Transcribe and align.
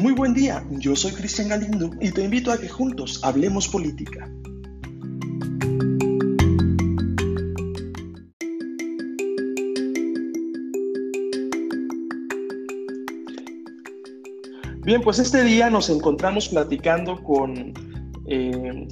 Muy 0.00 0.14
buen 0.14 0.32
día, 0.32 0.64
yo 0.70 0.96
soy 0.96 1.12
Cristian 1.12 1.50
Galindo 1.50 1.90
y 2.00 2.10
te 2.10 2.24
invito 2.24 2.50
a 2.50 2.58
que 2.58 2.70
juntos 2.70 3.20
hablemos 3.22 3.68
política. 3.68 4.26
Bien, 14.84 15.02
pues 15.02 15.18
este 15.18 15.44
día 15.44 15.68
nos 15.68 15.90
encontramos 15.90 16.48
platicando 16.48 17.22
con 17.22 17.74
eh, 18.26 18.88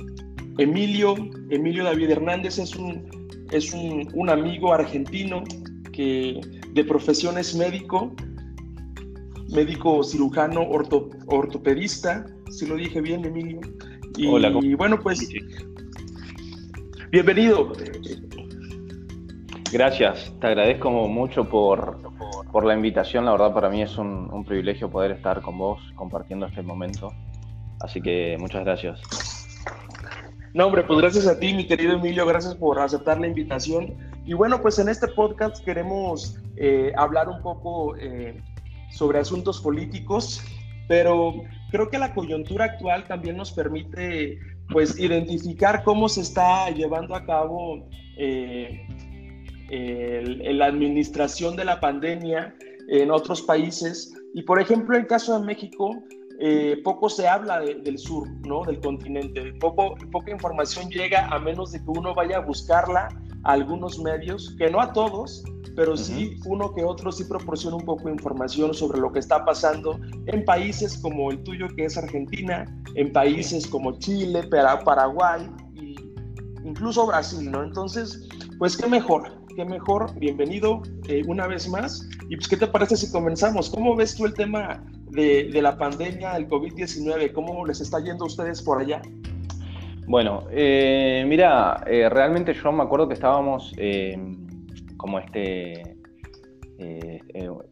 Emilio, 0.59 1.15
Emilio 1.49 1.85
David 1.85 2.11
Hernández, 2.11 2.59
es 2.59 2.77
un, 2.77 3.09
es 3.51 3.73
un, 3.73 4.29
amigo 4.29 4.75
argentino 4.75 5.43
que 5.91 6.39
de 6.75 6.85
profesión 6.85 7.39
es 7.39 7.55
médico, 7.55 8.15
médico 9.49 10.03
cirujano 10.03 10.63
ortopedista, 10.69 12.27
si 12.51 12.67
lo 12.67 12.77
dije 12.77 13.01
bien, 13.01 13.25
Emilio. 13.25 13.61
Y, 14.17 14.27
Hola, 14.27 14.53
y 14.61 14.75
bueno, 14.75 15.01
pues 15.01 15.29
bienvenido. 17.11 17.73
Gracias, 19.73 20.33
te 20.41 20.47
agradezco 20.47 20.91
mucho 20.91 21.49
por, 21.49 21.99
por 22.51 22.65
la 22.65 22.75
invitación. 22.75 23.25
La 23.25 23.33
verdad, 23.33 23.53
para 23.53 23.69
mí 23.69 23.83
es 23.83 23.97
un, 23.99 24.31
un, 24.33 24.45
privilegio 24.45 24.91
poder 24.91 25.13
estar 25.13 25.43
con 25.43 25.59
vos 25.59 25.81
compartiendo 25.95 26.47
este 26.47 26.63
momento. 26.63 27.13
Así 27.81 28.01
que 28.01 28.37
muchas 28.41 28.65
gracias. 28.65 29.01
No, 30.55 30.67
hombre, 30.67 30.83
pues 30.83 30.99
gracias 30.99 31.27
a 31.27 31.39
ti, 31.39 31.53
mi 31.53 31.67
querido 31.67 31.93
Emilio, 31.93 32.27
gracias 32.27 32.55
por 32.55 32.81
aceptar 32.81 33.21
la 33.21 33.27
invitación. 33.27 33.95
Y 34.25 34.35
bueno, 34.35 34.61
pues 34.61 34.79
en 34.79 34.89
este 34.89 35.09
podcast 35.09 35.63
queremos 35.65 36.39
eh, 36.57 36.93
hablar 36.97 37.29
un 37.29 37.41
poco 37.43 37.97
eh, 37.97 38.43
sobre 38.91 39.19
asuntos 39.19 39.61
políticos, 39.61 40.43
pero 40.89 41.43
creo 41.71 41.89
que 41.89 41.99
la 41.99 42.15
coyuntura 42.15 42.67
actual 42.67 43.05
también 43.05 43.37
nos 43.37 43.53
permite 43.53 44.39
pues 44.71 44.99
identificar 44.99 45.83
cómo 45.85 46.09
se 46.09 46.21
está 46.23 46.71
llevando 46.71 47.15
a 47.15 47.25
cabo 47.25 47.89
eh, 48.19 48.87
la 49.71 50.67
administración 50.67 51.57
de 51.57 51.65
la 51.65 51.81
pandemia 51.81 52.55
en 52.89 53.11
otros 53.11 53.43
países. 53.43 54.13
Y 54.35 54.43
por 54.43 54.61
ejemplo, 54.61 54.97
en 54.97 55.03
el 55.03 55.07
caso 55.07 55.39
de 55.39 55.45
México, 55.45 56.03
eh, 56.41 56.81
poco 56.85 57.09
se 57.09 57.27
habla 57.27 57.61
del 57.61 57.99
sur, 57.99 58.29
¿no? 58.47 58.65
Del 58.65 58.81
continente. 58.81 59.53
Poco, 59.55 59.95
poca 60.13 60.31
información 60.31 60.89
llega 60.89 61.27
a 61.27 61.39
menos 61.39 61.73
de 61.73 61.81
que 61.81 61.91
uno 61.91 62.15
vaya 62.15 62.37
a 62.39 62.41
buscarla 62.41 63.09
a 63.45 63.53
algunos 63.53 63.99
medios, 63.99 64.55
que 64.57 64.71
no 64.71 64.81
a 64.81 64.93
todos, 64.93 65.43
pero 65.79 65.97
sí 65.97 66.41
uno 66.45 66.75
que 66.75 66.83
otro 66.83 67.13
sí 67.13 67.23
proporciona 67.23 67.77
un 67.77 67.85
poco 67.85 68.09
de 68.09 68.15
información 68.15 68.75
sobre 68.75 68.99
lo 68.99 69.13
que 69.13 69.21
está 69.21 69.45
pasando 69.45 70.01
en 70.27 70.45
países 70.45 70.99
como 70.99 71.31
el 71.31 71.41
tuyo, 71.45 71.69
que 71.69 71.85
es 71.85 71.97
Argentina, 71.97 72.65
en 72.97 73.13
países 73.13 73.65
como 73.65 73.97
Chile, 74.01 74.43
Paraguay 74.51 75.49
e 75.77 75.95
incluso 76.65 77.07
Brasil, 77.07 77.49
¿no? 77.49 77.63
Entonces, 77.63 78.29
pues 78.59 78.77
qué 78.77 78.89
mejor, 78.89 79.31
qué 79.55 79.65
mejor, 79.65 80.13
bienvenido 80.19 80.83
eh, 81.07 81.23
una 81.29 81.47
vez 81.47 81.69
más. 81.69 82.09
Y 82.29 82.35
pues, 82.35 82.49
¿qué 82.49 82.57
te 82.57 82.67
parece 82.67 82.97
si 82.97 83.13
comenzamos? 83.13 83.71
¿Cómo 83.71 83.95
ves 83.95 84.17
tú 84.17 84.27
el 84.27 84.35
tema 84.35 84.85
de, 85.13 85.45
de 85.45 85.63
la 85.63 85.79
pandemia, 85.79 86.37
el 86.37 86.49
COVID-19? 86.49 87.33
¿Cómo 87.33 87.65
les 87.65 87.81
está 87.81 88.01
yendo 88.01 88.25
a 88.25 88.27
ustedes 88.27 88.61
por 88.63 88.81
allá? 88.81 89.01
Bueno, 90.09 90.43
eh, 90.51 91.25
mira, 91.29 91.85
eh, 91.87 92.09
realmente 92.09 92.53
yo 92.53 92.73
me 92.73 92.83
acuerdo 92.83 93.07
que 93.07 93.15
estábamos 93.15 93.73
como 94.99 95.19
este, 95.19 95.97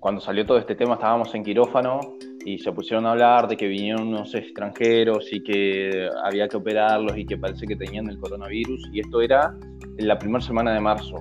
cuando 0.00 0.20
salió 0.20 0.46
todo 0.46 0.58
este 0.58 0.74
tema 0.74 0.94
estábamos 0.94 1.34
en 1.34 1.44
quirófano 1.44 2.00
y 2.44 2.58
se 2.58 2.72
pusieron 2.72 3.06
a 3.06 3.10
hablar 3.10 3.48
de 3.48 3.56
que 3.56 3.66
vinieron 3.66 4.08
unos 4.08 4.34
extranjeros 4.34 5.32
y 5.32 5.42
que 5.42 6.08
había 6.24 6.48
que 6.48 6.56
operarlos 6.56 7.16
y 7.18 7.26
que 7.26 7.36
parece 7.36 7.66
que 7.66 7.76
tenían 7.76 8.08
el 8.08 8.18
coronavirus 8.18 8.88
y 8.92 9.00
esto 9.00 9.20
era 9.20 9.54
en 9.98 10.08
la 10.08 10.18
primera 10.18 10.40
semana 10.40 10.72
de 10.72 10.80
marzo. 10.80 11.16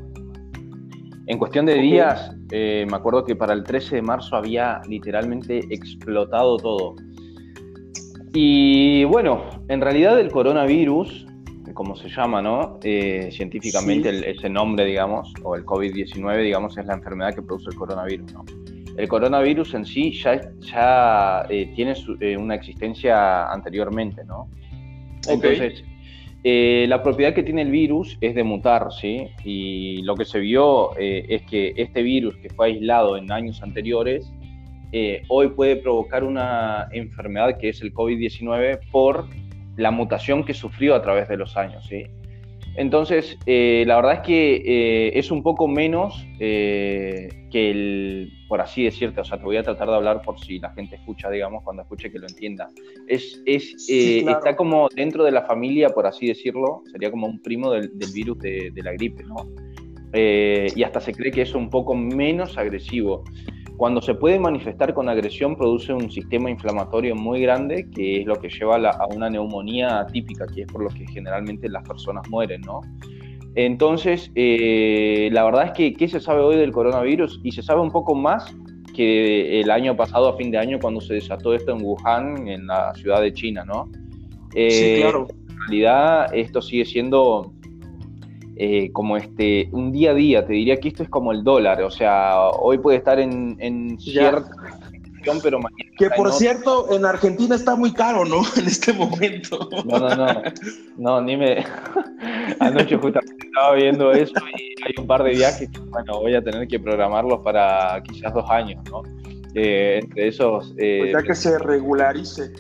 En 1.28 1.40
cuestión 1.40 1.66
de 1.66 1.74
días, 1.76 2.32
eh, 2.52 2.86
me 2.90 2.96
acuerdo 2.96 3.24
que 3.24 3.36
para 3.36 3.54
el 3.54 3.64
13 3.64 3.96
de 3.96 4.02
marzo 4.04 4.36
había 4.36 4.82
literalmente 4.88 5.60
explotado 5.72 6.58
todo. 6.58 6.96
Y 8.34 9.06
bueno, 9.06 9.44
en 9.70 9.82
realidad 9.82 10.20
el 10.20 10.30
coronavirus, 10.30 11.26
como 11.76 11.96
se 11.96 12.10
llama, 12.10 12.42
¿no? 12.42 12.80
Eh, 12.84 13.30
científicamente 13.32 14.32
ese 14.32 14.50
nombre, 14.50 14.86
digamos, 14.86 15.32
o 15.44 15.56
el 15.56 15.64
COVID-19, 15.64 16.42
digamos, 16.42 16.76
es 16.80 16.86
la 16.88 16.96
enfermedad 16.96 17.36
que 17.36 17.44
produce 17.44 17.70
el 17.70 17.76
coronavirus, 17.76 18.34
¿no? 18.34 18.46
El 18.98 19.08
coronavirus 19.08 19.76
en 19.76 19.86
sí 19.86 20.12
ya, 20.14 20.42
ya 20.62 21.46
eh, 21.50 21.72
tiene 21.76 21.94
una 22.38 22.56
existencia 22.56 23.52
anteriormente, 23.52 24.24
¿no? 24.26 24.50
Entonces, 25.28 25.84
eh, 26.48 26.86
la 26.88 27.02
propiedad 27.02 27.34
que 27.34 27.42
tiene 27.42 27.64
el 27.64 27.72
virus 27.72 28.20
es 28.22 28.36
de 28.36 28.44
mutar, 28.44 28.90
¿sí? 28.92 29.30
Y 29.44 30.04
lo 30.04 30.16
que 30.16 30.26
se 30.26 30.40
vio 30.40 30.96
eh, 30.96 31.26
es 31.28 31.42
que 31.42 31.74
este 31.76 32.04
virus 32.04 32.36
que 32.38 32.50
fue 32.50 32.68
aislado 32.68 33.18
en 33.18 33.32
años 33.32 33.64
anteriores, 33.64 34.32
eh, 34.92 35.24
hoy 35.28 35.50
puede 35.50 35.76
provocar 35.76 36.24
una 36.24 36.88
enfermedad 36.92 37.58
que 37.58 37.70
es 37.70 37.82
el 37.82 37.94
COVID-19 37.94 38.80
por 38.92 39.28
la 39.78 39.92
mutación 39.92 40.44
que 40.44 40.54
sufrió 40.54 40.96
a 40.96 41.02
través 41.02 41.28
de 41.28 41.38
los 41.38 41.58
años, 41.58 41.86
¿sí? 41.88 42.06
Entonces, 42.78 43.38
eh, 43.46 43.86
la 43.88 43.96
verdad 43.96 44.14
es 44.16 44.20
que 44.22 44.56
eh, 44.56 45.18
es 45.18 45.32
un 45.32 45.42
poco 45.44 45.68
menos 45.68 46.28
eh, 46.40 47.30
que 47.50 47.72
el, 47.72 48.34
por 48.50 48.60
así 48.60 48.84
decirte, 48.84 49.22
o 49.22 49.24
sea, 49.24 49.38
te 49.38 49.46
voy 49.46 49.56
a 49.56 49.64
tratar 49.64 49.88
de 49.88 49.96
hablar 49.96 50.22
por 50.22 50.38
si 50.40 50.60
la 50.60 50.72
gente 50.72 50.98
escucha, 50.98 51.30
digamos, 51.30 51.64
cuando 51.64 51.84
escuche 51.84 52.12
que 52.12 52.20
lo 52.20 52.28
entienda. 52.28 52.68
Es, 53.08 53.42
es, 53.46 53.76
Está 53.88 54.58
como 54.58 54.90
dentro 54.94 55.24
de 55.24 55.32
la 55.32 55.44
familia, 55.44 55.90
por 55.90 56.06
así 56.06 56.28
decirlo, 56.28 56.84
sería 56.92 57.10
como 57.10 57.28
un 57.28 57.42
primo 57.42 57.72
del, 57.72 57.92
virus 58.14 58.40
de, 58.40 58.72
de, 58.72 58.84
la 58.84 58.92
gripe, 58.92 59.24
¿no? 59.24 59.36
y 60.18 60.82
hasta 60.84 61.02
se 61.02 61.14
cree 61.14 61.30
que 61.30 61.42
es 61.42 61.54
un 61.54 61.70
poco 61.70 61.94
menos 61.94 62.58
agresivo. 62.58 63.26
Cuando 63.78 64.02
se 64.02 64.16
puede 64.16 64.40
manifestar 64.40 64.94
con 64.94 65.10
agresión, 65.10 65.56
produce 65.56 65.92
un 65.92 66.10
sistema 66.10 66.50
inflamatorio 66.50 67.16
muy 67.16 67.42
grande, 67.42 67.90
que 67.92 68.22
es 68.22 68.26
lo 68.26 68.36
que 68.36 68.50
lleva 68.50 68.78
a 68.78 69.06
una 69.08 69.30
neumonía 69.30 70.00
atípica, 70.00 70.46
que 70.48 70.62
es 70.62 70.68
por 70.68 70.84
lo 70.84 70.90
que 70.90 71.06
generalmente 71.08 71.68
las 71.68 71.84
personas 71.84 72.28
mueren, 72.30 72.62
¿no? 72.62 72.82
Entonces, 73.56 74.32
eh, 74.36 75.30
la 75.32 75.44
verdad 75.46 75.68
es 75.68 75.72
que, 75.72 75.94
¿qué 75.94 76.08
se 76.08 76.20
sabe 76.20 76.42
hoy 76.42 76.58
del 76.58 76.72
coronavirus? 76.72 77.40
Y 77.44 77.52
se 77.52 77.64
sabe 77.64 77.82
un 77.82 77.92
poco 77.92 78.14
más 78.14 78.54
que 78.94 79.60
el 79.62 79.72
año 79.72 79.96
pasado, 79.96 80.30
a 80.30 80.38
fin 80.38 80.52
de 80.52 80.58
año, 80.58 80.80
cuando 80.80 81.02
se 81.02 81.16
desató 81.16 81.54
esto 81.54 81.72
en 81.72 81.84
Wuhan, 81.84 82.48
en 82.48 82.68
la 82.68 82.94
ciudad 82.96 83.22
de 83.22 83.34
China, 83.34 83.66
¿no? 83.66 83.90
sí, 84.52 84.60
eh, 84.62 84.98
claro. 85.02 85.28
En 85.50 85.58
realidad, 85.60 86.34
esto 86.34 86.62
sigue 86.62 86.86
siendo 86.86 87.52
eh, 88.56 88.92
como 88.92 89.18
este, 89.18 89.70
un 89.72 89.92
día 89.92 90.12
a 90.12 90.14
día, 90.14 90.46
te 90.46 90.54
diría 90.54 90.80
que 90.80 90.90
esto 90.90 91.04
es 91.04 91.10
como 91.10 91.32
el 91.32 91.44
dólar, 91.44 91.82
o 91.84 91.92
sea, 91.92 92.50
hoy 92.50 92.78
puede 92.78 92.98
estar 92.98 93.20
en, 93.20 93.58
en 93.60 94.00
cierta 94.00 94.50
pero 95.42 95.60
mañana... 95.60 95.92
Que 95.98 96.10
por 96.10 96.32
cierto, 96.34 96.88
en 96.96 97.06
Argentina 97.06 97.56
está 97.56 97.76
muy 97.76 97.94
caro, 97.94 98.26
¿no? 98.26 98.42
En 98.58 98.68
este 98.68 98.94
momento. 98.94 99.70
No, 99.86 100.00
no, 100.00 100.16
no, 100.16 100.28
no, 100.98 101.22
ni 101.22 101.38
me... 101.38 101.64
Anoche 102.60 102.98
justamente 102.98 103.48
estaba 103.48 103.76
viendo 103.76 104.12
eso 104.12 104.34
y 104.58 104.84
hay 104.84 104.94
un 104.98 105.08
par 105.08 105.24
de 105.24 105.32
viajes 105.32 105.70
que, 105.70 105.80
bueno, 105.80 106.20
voy 106.20 106.36
a 106.36 106.44
tener 106.44 106.68
que 106.68 106.80
programarlos 106.80 107.40
para 107.40 108.02
quizás 108.04 108.34
dos 108.34 108.50
años, 108.50 108.84
¿no? 108.90 109.04
Eh, 109.54 110.00
entre 110.04 110.28
esos... 110.28 110.74
Eh, 110.78 111.00
pues 111.02 111.14
ya 111.14 111.24
que 111.24 111.36
se 111.36 111.60
regularice. 111.60 112.52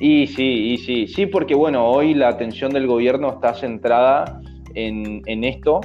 Y 0.00 0.28
sí, 0.28 0.72
y 0.72 0.78
sí, 0.78 1.08
sí, 1.08 1.26
porque 1.26 1.54
bueno, 1.54 1.88
hoy 1.88 2.14
la 2.14 2.28
atención 2.28 2.72
del 2.72 2.86
gobierno 2.86 3.30
está 3.30 3.54
centrada 3.54 4.40
en, 4.74 5.44
esto, 5.44 5.80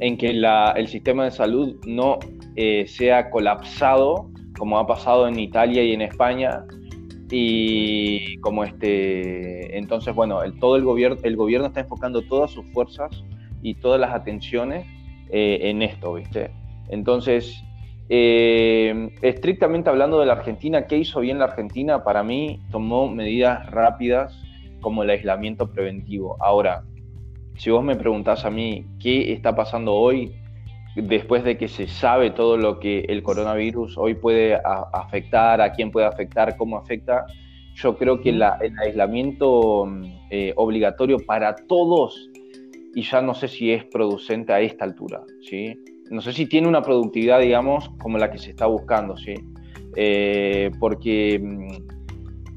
en 0.00 0.16
que 0.16 0.30
el 0.30 0.88
sistema 0.88 1.24
de 1.24 1.30
salud 1.30 1.76
no 1.86 2.18
eh, 2.56 2.86
sea 2.86 3.30
colapsado 3.30 4.30
como 4.58 4.78
ha 4.78 4.86
pasado 4.86 5.28
en 5.28 5.38
Italia 5.38 5.82
y 5.82 5.92
en 5.92 6.02
España. 6.02 6.64
Y 7.30 8.36
como 8.38 8.64
este, 8.64 9.76
entonces, 9.76 10.14
bueno, 10.14 10.42
el, 10.42 10.58
todo 10.58 10.76
el 10.76 10.84
gobierno, 10.84 11.18
el 11.22 11.36
gobierno 11.36 11.66
está 11.66 11.80
enfocando 11.80 12.22
todas 12.22 12.52
sus 12.52 12.64
fuerzas 12.72 13.24
y 13.62 13.74
todas 13.74 14.00
las 14.00 14.14
atenciones 14.14 14.86
eh, 15.30 15.58
en 15.62 15.82
esto, 15.82 16.14
¿viste? 16.14 16.50
Entonces, 16.88 17.62
eh, 18.08 19.10
estrictamente 19.22 19.90
hablando 19.90 20.20
de 20.20 20.26
la 20.26 20.34
Argentina, 20.34 20.86
¿qué 20.86 20.98
hizo 20.98 21.20
bien 21.20 21.38
la 21.38 21.46
Argentina? 21.46 22.04
Para 22.04 22.22
mí 22.22 22.60
tomó 22.70 23.08
medidas 23.08 23.68
rápidas 23.70 24.40
como 24.80 25.02
el 25.02 25.10
aislamiento 25.10 25.68
preventivo. 25.72 26.36
Ahora, 26.40 26.84
si 27.56 27.70
vos 27.70 27.82
me 27.82 27.96
preguntás 27.96 28.44
a 28.44 28.50
mí 28.50 28.84
qué 29.00 29.32
está 29.32 29.54
pasando 29.54 29.94
hoy, 29.94 30.32
después 30.94 31.44
de 31.44 31.58
que 31.58 31.68
se 31.68 31.86
sabe 31.88 32.30
todo 32.30 32.56
lo 32.56 32.80
que 32.80 33.00
el 33.08 33.22
coronavirus 33.22 33.98
hoy 33.98 34.14
puede 34.14 34.58
afectar, 34.92 35.60
a 35.60 35.72
quién 35.72 35.90
puede 35.90 36.06
afectar, 36.06 36.56
cómo 36.56 36.78
afecta, 36.78 37.26
yo 37.74 37.96
creo 37.96 38.20
que 38.20 38.30
el 38.30 38.42
aislamiento 38.42 39.86
eh, 40.30 40.52
obligatorio 40.56 41.18
para 41.18 41.54
todos, 41.54 42.30
y 42.94 43.02
ya 43.02 43.20
no 43.20 43.34
sé 43.34 43.48
si 43.48 43.70
es 43.72 43.84
producente 43.84 44.54
a 44.54 44.60
esta 44.60 44.86
altura, 44.86 45.22
¿sí? 45.42 45.78
No 46.10 46.22
sé 46.22 46.32
si 46.32 46.46
tiene 46.46 46.66
una 46.66 46.80
productividad, 46.80 47.40
digamos, 47.40 47.90
como 47.98 48.16
la 48.16 48.30
que 48.30 48.38
se 48.38 48.50
está 48.50 48.64
buscando, 48.66 49.16
¿sí? 49.18 49.34
Eh, 49.96 50.70
porque 50.80 51.38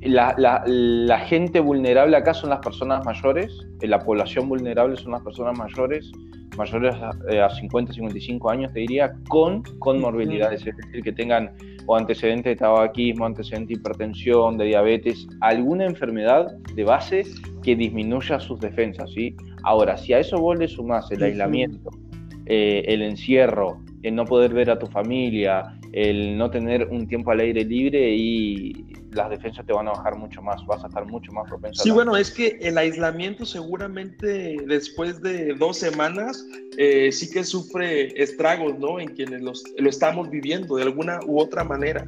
mm, 0.01 1.05
la, 1.07 1.19
gente 1.27 1.59
vulnerable 1.59 2.15
acá 2.17 2.33
son 2.33 2.49
las 2.49 2.59
personas 2.59 3.05
mayores, 3.05 3.51
eh, 3.81 3.87
la 3.87 3.99
población 3.99 4.49
vulnerable 4.49 4.95
son 4.97 5.11
las 5.11 5.21
personas 5.21 5.57
mayores, 5.57 6.11
mayores 6.57 6.95
a, 6.95 7.49
50, 7.49 7.93
55 7.93 8.49
años, 8.49 8.73
te 8.73 8.79
diría, 8.79 9.13
con, 9.29 9.63
con 9.79 9.99
morbilidades, 9.99 10.65
es 10.65 10.75
decir, 10.75 11.03
que 11.03 11.11
tengan 11.11 11.51
o 11.85 11.95
antecedentes 11.95 12.51
de 12.51 12.55
tabaquismo, 12.55 13.25
antecedentes 13.25 13.69
de 13.69 13.73
hipertensión, 13.81 14.57
de 14.57 14.65
diabetes, 14.65 15.27
alguna 15.41 15.85
enfermedad 15.85 16.55
de 16.75 16.83
base 16.83 17.23
que 17.63 17.75
disminuya 17.75 18.39
sus 18.39 18.59
defensas. 18.59 19.09
¿sí? 19.11 19.35
Ahora, 19.63 19.97
si 19.97 20.13
a 20.13 20.19
eso 20.19 20.37
vos 20.37 20.59
le 20.59 20.67
sumás 20.67 21.09
el 21.11 21.23
aislamiento, 21.23 21.89
eh, 22.45 22.83
el 22.87 23.01
encierro, 23.01 23.81
el 24.03 24.13
no 24.13 24.25
poder 24.25 24.53
ver 24.53 24.69
a 24.69 24.77
tu 24.77 24.85
familia, 24.85 25.79
el 25.91 26.37
no 26.37 26.51
tener 26.51 26.87
un 26.87 27.07
tiempo 27.07 27.31
al 27.31 27.39
aire 27.39 27.65
libre 27.65 28.13
y 28.15 28.85
las 29.11 29.29
defensas 29.29 29.65
te 29.65 29.73
van 29.73 29.87
a 29.87 29.91
bajar 29.91 30.15
mucho 30.15 30.41
más, 30.41 30.65
vas 30.65 30.83
a 30.83 30.87
estar 30.87 31.05
mucho 31.05 31.31
más 31.31 31.47
propenso. 31.47 31.83
Sí, 31.83 31.91
bueno, 31.91 32.15
es 32.15 32.31
que 32.31 32.57
el 32.61 32.77
aislamiento 32.77 33.45
seguramente 33.45 34.57
después 34.67 35.21
de 35.21 35.53
dos 35.55 35.77
semanas 35.77 36.45
eh, 36.77 37.11
sí 37.11 37.29
que 37.29 37.43
sufre 37.43 38.21
estragos, 38.21 38.77
¿no? 38.79 38.99
En 38.99 39.09
quienes 39.09 39.41
lo 39.41 39.89
estamos 39.89 40.29
viviendo 40.29 40.75
de 40.75 40.83
alguna 40.83 41.19
u 41.25 41.39
otra 41.39 41.63
manera. 41.63 42.07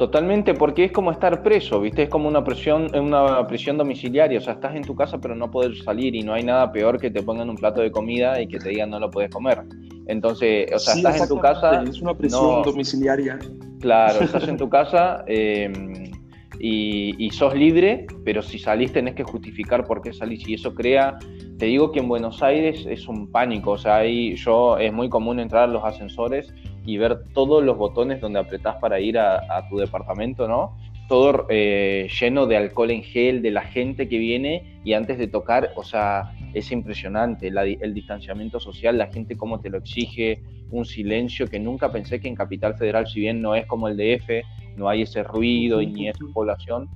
Totalmente, 0.00 0.54
porque 0.54 0.86
es 0.86 0.92
como 0.92 1.12
estar 1.12 1.42
preso, 1.42 1.78
¿viste? 1.78 2.04
Es 2.04 2.08
como 2.08 2.26
una 2.26 2.42
prisión, 2.42 2.90
una 2.96 3.46
prisión 3.46 3.76
domiciliaria, 3.76 4.38
o 4.38 4.40
sea, 4.40 4.54
estás 4.54 4.74
en 4.74 4.82
tu 4.82 4.96
casa 4.96 5.20
pero 5.20 5.34
no 5.34 5.50
puedes 5.50 5.84
salir 5.84 6.14
y 6.14 6.22
no 6.22 6.32
hay 6.32 6.42
nada 6.42 6.72
peor 6.72 6.98
que 6.98 7.10
te 7.10 7.22
pongan 7.22 7.50
un 7.50 7.56
plato 7.56 7.82
de 7.82 7.90
comida 7.90 8.40
y 8.40 8.48
que 8.48 8.58
te 8.58 8.70
digan 8.70 8.88
no 8.88 8.98
lo 8.98 9.10
puedes 9.10 9.30
comer. 9.30 9.60
Entonces, 10.06 10.72
o 10.74 10.78
sea, 10.78 10.94
estás 10.94 11.20
en 11.20 11.28
tu 11.28 11.38
casa... 11.38 11.82
Es 11.82 12.00
una 12.00 12.14
prisión 12.14 12.62
domiciliaria. 12.62 13.38
Claro, 13.80 14.20
estás 14.24 14.48
en 14.48 14.56
tu 14.56 14.70
casa 14.70 15.22
em, 15.26 16.10
y, 16.58 17.28
sos 17.32 17.54
libre, 17.54 18.06
pero 18.24 18.40
si 18.40 18.58
salís 18.58 18.94
tenés 18.94 19.14
que 19.14 19.24
justificar 19.24 19.84
por 19.84 20.00
qué 20.00 20.14
salís 20.14 20.48
y 20.48 20.54
eso 20.54 20.74
crea... 20.74 21.18
Te 21.58 21.66
digo 21.66 21.92
que 21.92 21.98
en 21.98 22.08
Buenos 22.08 22.42
Aires 22.42 22.86
es 22.88 23.06
un 23.06 23.30
pánico, 23.30 23.72
o 23.72 23.78
sea, 23.78 23.96
ahí 23.96 24.34
yo 24.34 24.78
es 24.78 24.94
muy 24.94 25.10
común 25.10 25.40
entrar 25.40 25.64
a 25.64 25.66
los 25.66 25.84
ascensores 25.84 26.54
y 26.90 26.96
ver 26.96 27.22
todos 27.32 27.62
los 27.62 27.76
botones 27.76 28.20
donde 28.20 28.40
apretás 28.40 28.76
para 28.76 28.98
ir 28.98 29.16
a, 29.16 29.68
tu 29.68 29.76
departamento, 29.76 30.48
¿no? 30.48 30.76
Todo 31.08 31.46
eh, 31.48 32.08
lleno 32.20 32.46
de 32.46 32.56
alcohol 32.56 32.90
en 32.90 33.02
gel, 33.02 33.42
de 33.42 33.52
la 33.52 33.62
gente 33.62 34.08
que 34.08 34.18
viene 34.18 34.80
y 34.84 34.94
antes 34.94 35.18
de 35.18 35.28
tocar, 35.28 35.70
o 35.76 35.84
sea, 35.84 36.32
es 36.52 36.72
impresionante 36.72 37.48
el 37.48 37.94
distanciamiento 37.94 38.58
social, 38.58 38.98
la 38.98 39.06
gente 39.06 39.36
cómo 39.36 39.60
te 39.60 39.70
lo 39.70 39.78
exige, 39.78 40.42
un 40.72 40.84
silencio 40.84 41.46
que 41.46 41.60
nunca 41.60 41.92
pensé 41.92 42.20
que 42.20 42.26
en 42.26 42.34
Capital 42.34 42.76
Federal, 42.76 43.06
si 43.06 43.20
bien 43.20 43.40
no 43.40 43.54
es 43.54 43.66
como 43.66 43.86
el 43.86 43.96
DF, 43.96 44.44
no 44.76 44.88
hay 44.88 45.02
ese 45.02 45.22
ruido 45.22 45.80
y 45.80 45.86
ni 45.86 46.08
esa 46.08 46.24
población, 46.34 46.88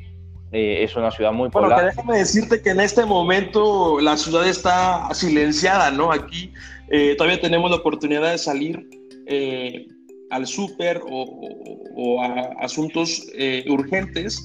eh, 0.51 0.85
es 0.85 0.95
una 0.97 1.11
ciudad 1.11 1.33
muy 1.33 1.51
poblada. 1.51 1.77
Bueno, 1.77 1.89
déjame 1.91 2.19
decirte 2.19 2.63
que 2.63 2.71
en 2.71 2.81
este 2.81 3.05
momento 3.05 4.01
la 4.01 4.17
ciudad 4.17 4.47
está 4.47 5.13
silenciada, 5.13 5.91
¿no? 5.91 6.13
Aquí 6.13 6.53
eh, 6.91 7.15
todavía 7.17 7.41
tenemos 7.41 7.71
la 7.71 7.79
oportunidad 7.79 8.31
de 8.31 8.39
salir 8.39 9.04
eh, 9.27 9.87
al 10.31 10.47
súper 10.47 11.01
o, 11.09 12.23
a 12.23 12.65
asuntos 12.65 13.27
eh, 13.35 13.65
urgentes, 13.69 14.45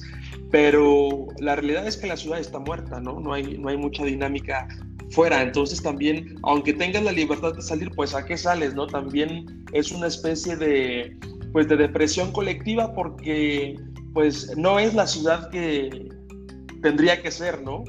pero 0.50 1.26
la 1.40 1.56
realidad 1.56 1.86
es 1.86 1.96
que 1.96 2.06
la 2.06 2.16
ciudad 2.16 2.38
está 2.38 2.58
muerta, 2.58 3.00
¿no? 3.00 3.20
No 3.20 3.32
hay, 3.32 3.58
no 3.58 3.68
hay 3.68 3.76
mucha 3.76 4.04
dinámica 4.04 4.68
fuera, 5.10 5.42
entonces 5.42 5.82
también, 5.82 6.36
aunque 6.42 6.72
tengas 6.72 7.02
la 7.02 7.12
libertad 7.12 7.54
de 7.54 7.62
salir, 7.62 7.90
pues 7.96 8.14
a 8.14 8.24
qué 8.24 8.36
sales, 8.36 8.74
¿no? 8.74 8.86
También 8.86 9.64
es 9.72 9.90
una 9.90 10.06
especie 10.06 10.56
de, 10.56 11.16
pues 11.52 11.68
de 11.68 11.76
depresión 11.76 12.32
colectiva 12.32 12.94
porque 12.94 13.74
pues 14.12 14.56
no 14.56 14.78
es 14.78 14.94
la 14.94 15.06
ciudad 15.06 15.50
que 15.50 16.08
tendría 16.82 17.20
que 17.22 17.30
ser, 17.30 17.62
¿no? 17.62 17.84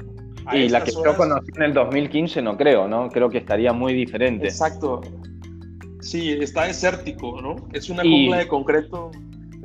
y 0.52 0.68
la 0.68 0.82
que 0.82 0.90
yo 0.90 1.16
conocí 1.16 1.50
en 1.56 1.62
el 1.62 1.72
2015 1.72 2.42
no 2.42 2.56
creo, 2.56 2.88
¿no? 2.88 3.08
Creo 3.10 3.30
que 3.30 3.38
estaría 3.38 3.72
muy 3.72 3.94
diferente. 3.94 4.46
Exacto. 4.46 5.00
Sí, 6.02 6.32
está 6.32 6.64
desértico, 6.64 7.40
¿no? 7.40 7.56
Es 7.72 7.88
una 7.88 8.02
cúpula 8.02 8.38
de 8.38 8.48
concreto. 8.48 9.10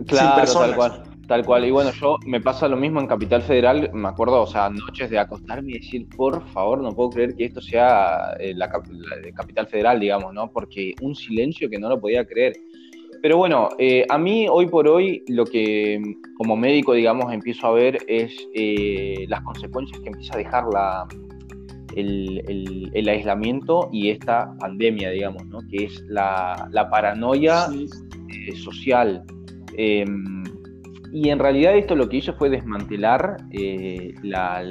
Claro, 0.05 0.53
tal 0.53 0.75
cual. 0.75 1.03
Tal 1.27 1.45
cual. 1.45 1.65
Y 1.65 1.71
bueno, 1.71 1.91
yo 1.91 2.17
me 2.25 2.39
pasa 2.39 2.67
lo 2.67 2.77
mismo 2.77 3.01
en 3.01 3.07
Capital 3.07 3.41
Federal. 3.41 3.89
Me 3.93 4.07
acuerdo, 4.07 4.41
o 4.41 4.47
sea, 4.47 4.69
noches 4.69 5.09
de 5.09 5.19
acostarme 5.19 5.71
y 5.71 5.79
decir, 5.79 6.07
por 6.15 6.47
favor, 6.49 6.79
no 6.79 6.93
puedo 6.93 7.09
creer 7.09 7.35
que 7.35 7.45
esto 7.45 7.59
sea 7.59 8.35
eh, 8.39 8.53
la, 8.55 8.69
Capital 8.69 9.67
Federal, 9.67 9.99
digamos, 9.99 10.33
¿no? 10.33 10.49
Porque 10.51 10.93
un 11.01 11.15
silencio 11.15 11.69
que 11.69 11.79
no 11.79 11.89
lo 11.89 11.99
podía 11.99 12.25
creer. 12.25 12.53
Pero 13.21 13.37
bueno, 13.37 13.69
eh, 13.79 14.05
a 14.07 14.17
mí 14.19 14.47
hoy 14.47 14.67
por 14.67 14.87
hoy 14.87 15.23
lo 15.27 15.43
que 15.43 15.99
como 16.37 16.55
médico, 16.55 16.93
digamos, 16.93 17.33
empiezo 17.33 17.65
a 17.67 17.71
ver 17.71 17.97
es 18.07 18.31
eh, 18.53 19.25
las 19.27 19.41
consecuencias 19.41 19.99
que 20.01 20.09
empieza 20.09 20.35
a 20.35 20.37
dejar 20.37 20.65
la, 20.71 21.07
el, 21.97 23.09
aislamiento 23.09 23.89
y 23.91 24.09
esta 24.09 24.53
pandemia, 24.59 25.09
digamos, 25.09 25.45
¿no? 25.47 25.59
que 25.69 25.85
es 25.85 26.03
la, 26.07 26.87
paranoia 26.91 27.67
eh, 27.73 28.55
social. 28.55 29.23
Em, 29.77 30.43
y 31.11 31.29
en 31.29 31.39
realidad 31.39 31.77
esto 31.77 31.95
lo 31.95 32.09
que 32.09 32.17
hizo 32.17 32.33
fue 32.33 32.49
desmantelar 32.49 33.37
eh, 33.51 34.13
la, 34.23 34.61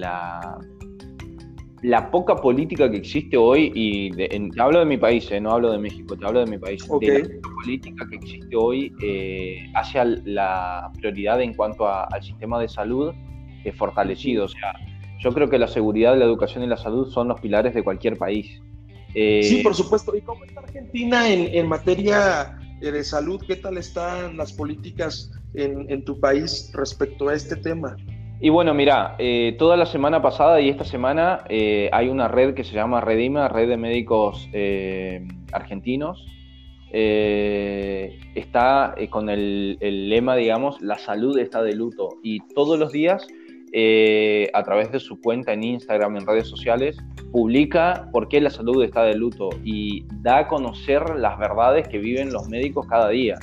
la, 1.82 2.10
poca 2.10 2.36
política 2.36 2.90
que 2.90 2.98
existe 2.98 3.36
hoy, 3.36 3.72
y 3.74 4.10
te 4.10 4.28
hablo 4.58 4.80
de 4.80 4.86
mi 4.86 4.96
país, 4.96 5.30
eh, 5.30 5.40
no 5.40 5.52
hablo 5.52 5.72
de 5.72 5.78
México, 5.78 6.16
te 6.16 6.26
hablo 6.26 6.40
de 6.44 6.50
mi 6.50 6.58
país, 6.58 6.86
de 7.00 7.20
la 7.20 7.40
política 7.62 8.06
que 8.10 8.16
existe 8.16 8.56
hoy 8.56 8.92
hacia 9.74 10.04
la 10.04 10.90
prioridad 10.98 11.40
en 11.40 11.54
cuanto 11.54 11.88
al 11.88 12.22
sistema 12.22 12.60
de 12.60 12.68
salud 12.68 13.14
fortalecido. 13.76 14.44
O 14.44 14.48
sea, 14.48 14.74
yo 15.26 15.34
creo 15.34 15.50
que 15.50 15.58
la 15.58 15.66
seguridad, 15.66 16.16
la 16.16 16.24
educación 16.24 16.62
y 16.62 16.68
la 16.68 16.76
salud 16.76 17.10
son 17.10 17.26
los 17.26 17.40
pilares 17.40 17.74
de 17.74 17.82
cualquier 17.82 18.16
país. 18.16 18.62
Eh, 19.12 19.42
sí, 19.42 19.60
por 19.60 19.74
supuesto. 19.74 20.16
¿Y 20.16 20.20
cómo 20.20 20.44
está 20.44 20.60
Argentina 20.60 21.28
en, 21.28 21.66
materia 21.66 22.56
de 22.80 23.02
salud? 23.02 23.42
¿Qué 23.44 23.56
tal 23.56 23.76
están 23.76 24.36
las 24.36 24.52
políticas 24.52 25.32
en, 25.54 26.04
tu 26.04 26.20
país 26.20 26.70
respecto 26.74 27.28
a 27.28 27.34
este 27.34 27.56
tema? 27.56 27.96
Y 28.40 28.50
bueno, 28.50 28.72
mira, 28.72 29.16
eh, 29.18 29.56
toda 29.58 29.76
la 29.76 29.86
semana 29.86 30.22
pasada 30.22 30.60
y 30.60 30.68
esta 30.68 30.84
semana 30.84 31.42
eh, 31.48 31.90
hay 31.92 32.08
una 32.08 32.28
red 32.28 32.54
que 32.54 32.62
se 32.62 32.74
llama 32.74 33.00
Redima, 33.00 33.48
Red 33.48 33.70
de 33.70 33.76
Médicos 33.76 34.48
Argentinos. 35.50 36.24
está 36.92 38.94
con 39.10 39.28
el, 39.28 39.76
el, 39.80 40.08
lema, 40.08 40.36
digamos, 40.36 40.80
la 40.82 40.98
salud 40.98 41.36
está 41.36 41.64
de 41.64 41.74
luto. 41.74 42.10
Y 42.22 42.46
todos 42.54 42.78
los 42.78 42.92
días 42.92 43.26
eh, 43.72 44.48
a 44.54 44.62
través 44.62 44.92
de 44.92 45.00
su 45.00 45.20
cuenta 45.20 45.52
en 45.52 45.64
Instagram, 45.64 46.16
en 46.16 46.26
redes 46.26 46.48
sociales, 46.48 46.96
publica 47.32 48.08
por 48.12 48.28
qué 48.28 48.40
la 48.40 48.50
salud 48.50 48.82
está 48.82 49.02
de 49.02 49.14
luto 49.14 49.50
y 49.64 50.06
da 50.22 50.38
a 50.38 50.48
conocer 50.48 51.16
las 51.16 51.38
verdades 51.38 51.88
que 51.88 51.98
viven 51.98 52.32
los 52.32 52.48
médicos 52.48 52.86
cada 52.86 53.08
día. 53.08 53.38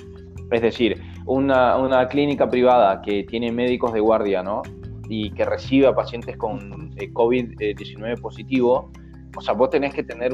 Es 0.52 0.62
decir, 0.62 1.02
una, 1.26 2.08
clínica 2.08 2.50
privada 2.50 3.02
que 3.02 3.24
tiene 3.24 3.52
médicos 3.52 3.94
de 3.94 4.00
guardia, 4.00 4.44
¿no? 4.44 4.62
Y 5.10 5.32
que 5.32 5.46
recibe 5.46 5.88
a 5.88 5.96
pacientes 5.96 6.38
con 6.38 6.92
eh, 6.98 7.12
COVID-19 7.12 8.22
positivo, 8.22 8.92
o 9.36 9.42
sea, 9.42 9.54
vos 9.54 9.70
tenés 9.70 9.94
que 9.94 10.04
tener 10.04 10.34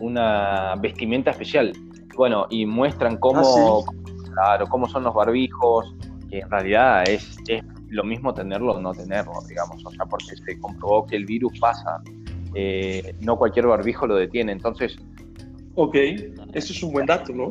una 0.00 0.74
vestimenta 0.80 1.30
especial. 1.30 1.72
Bueno, 2.16 2.46
y 2.50 2.64
muestran 2.64 3.16
cómo, 3.18 3.84
ah, 3.86 3.92
claro, 4.32 4.66
cómo 4.66 4.88
son 4.88 5.04
los 5.04 5.14
barbijos, 5.14 5.94
que 6.30 6.38
en 6.40 6.50
realidad 6.50 7.08
es, 7.08 7.36
es 7.48 7.62
lo 7.88 8.04
mismo 8.04 8.32
tenerlo 8.34 8.74
o 8.74 8.80
no 8.80 8.92
tenerlo, 8.92 9.32
digamos, 9.48 9.84
o 9.84 9.90
sea, 9.90 10.06
porque 10.06 10.36
se 10.36 10.58
comprobó 10.58 11.06
que 11.06 11.16
el 11.16 11.24
virus 11.24 11.58
pasa, 11.58 12.02
eh, 12.54 13.14
no 13.20 13.36
cualquier 13.36 13.66
barbijo 13.66 14.06
lo 14.06 14.16
detiene, 14.16 14.52
entonces... 14.52 14.96
Ok, 15.76 15.96
eso 16.54 16.72
es 16.72 16.82
un 16.82 16.92
buen 16.92 17.06
dato, 17.06 17.32
¿no? 17.32 17.50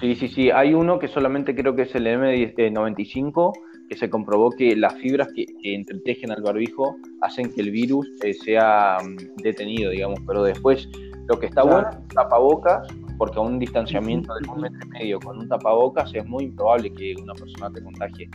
Sí, 0.00 0.14
sí, 0.14 0.28
sí, 0.28 0.50
hay 0.50 0.74
uno 0.74 0.98
que 0.98 1.08
solamente 1.08 1.54
creo 1.54 1.74
que 1.74 1.82
es 1.82 1.94
el 1.94 2.06
M95, 2.06 3.52
que 3.88 3.96
se 3.96 4.08
comprobó 4.08 4.50
que 4.50 4.76
las 4.76 4.94
fibras 4.94 5.28
que, 5.34 5.46
entretejen 5.62 6.30
al 6.30 6.42
barbijo 6.42 6.96
hacen 7.22 7.52
que 7.52 7.60
el 7.62 7.70
virus 7.70 8.06
eh, 8.22 8.34
sea 8.34 8.98
mm, 9.02 9.42
detenido, 9.42 9.90
digamos, 9.90 10.20
pero 10.26 10.44
después 10.44 10.88
lo 11.28 11.38
que 11.38 11.46
está 11.46 11.62
bueno 11.62 11.88
es 11.90 12.08
tapabocas, 12.14 12.86
porque 13.18 13.38
a 13.38 13.42
un 13.42 13.58
distanciamiento 13.58 14.32
de 14.34 14.48
un 14.48 14.60
metro 14.60 14.78
y 14.86 14.88
medio 14.88 15.20
con 15.20 15.38
un 15.38 15.48
tapabocas 15.48 16.14
es 16.14 16.24
muy 16.26 16.44
improbable 16.44 16.92
que 16.92 17.14
una 17.20 17.34
persona 17.34 17.70
te 17.70 17.82
contagie. 17.82 18.30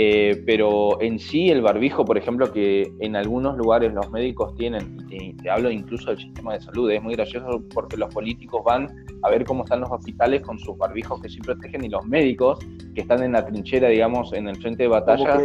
Eh, 0.00 0.44
pero 0.46 1.02
en 1.02 1.18
sí 1.18 1.50
el 1.50 1.60
barbijo, 1.60 2.04
por 2.04 2.16
ejemplo, 2.16 2.52
que 2.52 2.92
en 3.00 3.16
algunos 3.16 3.56
lugares 3.56 3.92
los 3.92 4.08
médicos 4.12 4.54
tienen, 4.54 4.96
y 5.10 5.32
te, 5.32 5.50
hablo 5.50 5.72
incluso 5.72 6.10
del 6.10 6.18
sistema 6.20 6.52
de 6.52 6.60
salud, 6.60 6.88
es 6.92 7.02
muy 7.02 7.16
gracioso 7.16 7.64
porque 7.74 7.96
los 7.96 8.14
políticos 8.14 8.62
van 8.64 8.86
a 9.24 9.28
ver 9.28 9.44
cómo 9.44 9.64
están 9.64 9.80
los 9.80 9.90
hospitales 9.90 10.42
con 10.42 10.56
sus 10.60 10.78
barbijos 10.78 11.20
que 11.20 11.28
sí 11.28 11.40
protegen 11.40 11.84
y 11.84 11.88
los 11.88 12.06
médicos 12.06 12.60
que 12.94 13.00
están 13.00 13.24
en 13.24 13.32
la 13.32 13.44
trinchera, 13.44 13.88
digamos, 13.88 14.32
en 14.34 14.46
el 14.46 14.54
frente 14.58 14.84
de 14.84 14.88
batalla, 14.88 15.36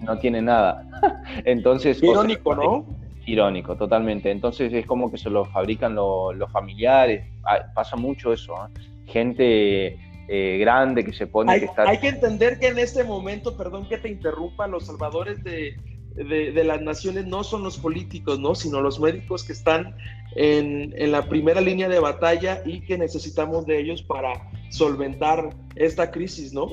no 0.00 0.18
tienen 0.18 0.46
nada. 0.46 0.88
Entonces... 1.44 2.02
Irónico, 2.02 2.54
¿no? 2.54 2.86
Irónico, 3.26 3.76
totalmente. 3.76 4.30
Entonces 4.30 4.72
es 4.72 4.86
como 4.86 5.10
que 5.10 5.18
se 5.18 5.28
lo 5.28 5.44
fabrican 5.44 5.94
los 5.94 6.50
familiares, 6.52 7.22
ah, 7.44 7.66
pasa 7.74 7.96
mucho 7.96 8.32
eso, 8.32 8.54
¿eh? 8.54 8.80
gente 9.04 9.98
eh, 10.28 10.58
grande 10.58 11.04
que 11.04 11.12
se 11.12 11.26
pone 11.26 11.52
hay, 11.52 11.60
que 11.60 11.66
está... 11.66 11.88
Hay 11.88 11.98
que 11.98 12.08
entender 12.08 12.58
que 12.58 12.68
en 12.68 12.78
este 12.78 13.02
momento, 13.02 13.56
perdón 13.56 13.88
que 13.88 13.98
te 13.98 14.08
interrumpa, 14.08 14.66
los 14.66 14.86
salvadores 14.86 15.42
de, 15.42 15.76
de, 16.14 16.64
las 16.64 16.82
naciones 16.82 17.26
no 17.26 17.44
son 17.44 17.62
los 17.62 17.78
políticos, 17.78 18.38
¿no? 18.38 18.54
Sino 18.54 18.80
los 18.80 19.00
médicos 19.00 19.44
que 19.44 19.52
están 19.52 19.96
en, 20.36 20.94
en, 20.96 21.12
la 21.12 21.28
primera 21.28 21.60
línea 21.60 21.88
de 21.88 21.98
batalla 21.98 22.62
y 22.66 22.80
que 22.80 22.98
necesitamos 22.98 23.66
de 23.66 23.80
ellos 23.80 24.02
para 24.02 24.50
solventar 24.70 25.50
esta 25.76 26.10
crisis, 26.10 26.52
¿no? 26.52 26.68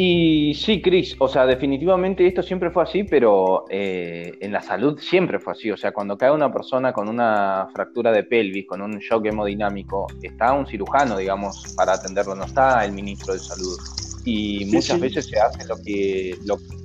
Y 0.00 0.54
sí, 0.54 0.80
Cris, 0.80 1.16
o 1.18 1.26
sea, 1.26 1.44
definitivamente 1.44 2.24
esto 2.24 2.40
siempre 2.40 2.70
fue 2.70 2.84
así, 2.84 3.02
pero 3.02 3.64
eh, 3.68 4.30
en 4.40 4.52
la 4.52 4.62
salud 4.62 4.96
siempre 5.00 5.40
fue 5.40 5.54
así. 5.54 5.72
O 5.72 5.76
sea, 5.76 5.90
cuando 5.90 6.16
cae 6.16 6.30
una 6.30 6.52
persona 6.52 6.92
con 6.92 7.08
una 7.08 7.66
fractura 7.74 8.12
de 8.12 8.22
pelvis, 8.22 8.68
con 8.68 8.80
un 8.80 9.00
shock 9.00 9.26
hemodinámico, 9.26 10.06
está 10.22 10.52
un 10.52 10.68
cirujano, 10.68 11.16
digamos, 11.16 11.74
para 11.76 11.94
atenderlo, 11.94 12.36
no 12.36 12.44
está 12.44 12.84
el 12.84 12.92
ministro 12.92 13.32
de 13.32 13.40
salud. 13.40 13.76
Y 14.24 14.66
muchas 14.66 15.00
veces 15.00 15.26
se 15.26 15.40
hace 15.40 15.66
lo 15.66 15.74
que, 15.84 16.38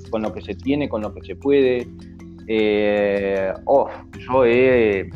con 0.09 0.23
lo 0.23 0.33
que 0.33 0.41
se 0.41 0.55
tiene, 0.55 0.89
con 0.89 1.03
lo 1.03 1.13
que 1.13 1.21
se 1.21 1.35
puede. 1.35 1.85
Eh, 2.47 3.53
oh, 3.65 3.91
yo 4.27 4.43
he 4.43 5.07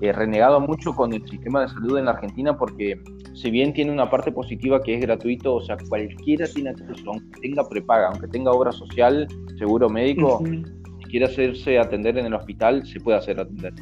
renegado 0.00 0.58
mucho 0.58 0.92
con 0.96 1.12
el 1.12 1.24
sistema 1.28 1.60
de 1.60 1.68
salud 1.68 1.96
en 1.96 2.06
la 2.06 2.10
Argentina 2.10 2.58
porque 2.58 3.00
si 3.40 3.50
bien 3.52 3.72
tiene 3.72 3.92
una 3.92 4.10
parte 4.10 4.32
positiva 4.32 4.82
que 4.82 4.94
es 4.94 5.00
gratuito, 5.00 5.54
o 5.54 5.62
sea, 5.62 5.76
cualquiera 5.88 6.46
tiene 6.48 6.70
acceso, 6.70 7.12
aunque 7.12 7.40
tenga 7.40 7.68
prepaga, 7.68 8.08
aunque 8.08 8.26
tenga 8.26 8.50
obra 8.50 8.72
social, 8.72 9.28
seguro 9.56 9.88
médico, 9.88 10.42
si 10.44 11.10
quiere 11.10 11.26
hacerse 11.26 11.78
atender 11.78 12.18
en 12.18 12.26
el 12.26 12.34
hospital, 12.34 12.84
se 12.84 12.98
puede 12.98 13.18
hacer 13.18 13.38
atender. 13.38 13.74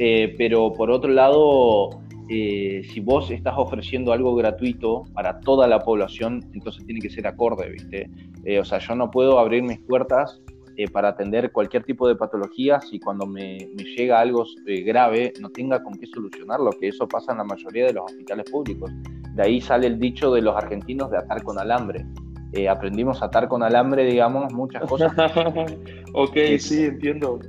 Eh, 0.00 0.34
pero 0.36 0.72
por 0.72 0.90
otro 0.90 1.12
lado, 1.12 1.90
eh, 2.28 2.82
si 2.92 2.98
vos 2.98 3.30
estás 3.30 3.54
ofreciendo 3.56 4.12
algo 4.12 4.34
gratuito 4.34 5.04
para 5.14 5.38
toda 5.40 5.68
la 5.68 5.78
población, 5.78 6.44
entonces 6.52 6.84
tiene 6.84 7.00
que 7.00 7.10
ser 7.10 7.28
acorde, 7.28 7.70
¿viste? 7.70 8.10
Eh, 8.44 8.58
o 8.58 8.64
sea, 8.64 8.78
yo 8.80 8.96
no 8.96 9.12
puedo 9.12 9.38
abrir 9.38 9.62
mis 9.62 9.78
puertas 9.78 10.40
eh, 10.80 10.88
para 10.88 11.08
atender 11.08 11.50
cualquier 11.50 11.82
tipo 11.82 12.06
de 12.06 12.14
patologías 12.14 12.86
y 12.92 13.00
cuando 13.00 13.26
me, 13.26 13.58
llega 13.96 14.20
algo 14.20 14.44
eh, 14.64 14.82
grave 14.82 15.32
no 15.40 15.50
tenga 15.50 15.82
con 15.82 15.98
qué 15.98 16.06
solucionarlo, 16.06 16.70
que 16.70 16.86
eso 16.86 17.08
pasa 17.08 17.32
en 17.32 17.38
la 17.38 17.44
mayoría 17.44 17.86
de 17.86 17.94
los 17.94 18.04
hospitales 18.04 18.48
públicos. 18.48 18.88
De 19.34 19.42
ahí 19.42 19.60
sale 19.60 19.88
el 19.88 19.98
dicho 19.98 20.32
de 20.32 20.40
los 20.40 20.54
argentinos 20.54 21.10
de 21.10 21.18
atar 21.18 21.42
con 21.42 21.58
alambre. 21.58 22.06
Eh, 22.52 22.68
aprendimos 22.68 23.20
a 23.22 23.24
atar 23.24 23.48
con 23.48 23.64
alambre, 23.64 24.04
digamos, 24.04 24.52
muchas 24.52 24.88
cosas. 24.88 25.12
ok, 26.14 26.36
sí, 26.60 26.84
entiendo. 26.84 27.40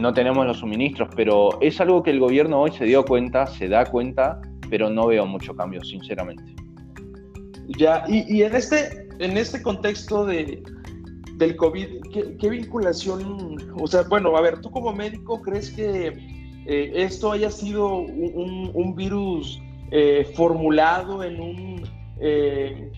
no 0.00 0.14
tenemos 0.14 0.46
los 0.46 0.60
suministros, 0.60 1.10
pero 1.14 1.60
es 1.60 1.78
algo 1.78 2.02
que 2.02 2.12
el 2.12 2.20
gobierno 2.20 2.62
hoy 2.62 2.72
se 2.72 2.86
dio 2.86 3.04
cuenta, 3.04 3.46
se 3.48 3.68
da 3.68 3.84
cuenta, 3.84 4.40
pero 4.70 4.88
no 4.88 5.08
veo 5.08 5.26
mucho 5.26 5.54
cambio, 5.54 5.84
sinceramente. 5.84 6.42
Ya, 7.76 8.02
y, 8.08 8.24
y 8.34 8.44
en, 8.44 8.54
este, 8.54 9.08
en 9.18 9.36
este 9.36 9.60
contexto 9.60 10.24
de, 10.24 10.62
del 11.42 11.56
COVID, 11.56 12.00
¿qué, 12.38 12.48
vinculación? 12.48 13.56
O 13.80 13.86
sea, 13.86 14.02
bueno, 14.02 14.36
a 14.36 14.40
ver, 14.40 14.60
tú 14.60 14.70
como 14.70 14.92
médico, 14.92 15.42
¿crees 15.42 15.70
que 15.70 16.08
eh, 16.66 16.92
esto 16.94 17.32
haya 17.32 17.50
sido 17.50 17.96
un, 17.96 18.94
virus 18.94 19.60
eh, 19.90 20.30
formulado 20.36 21.24
en 21.24 21.40
un 21.40 21.82
eh, 22.20 22.92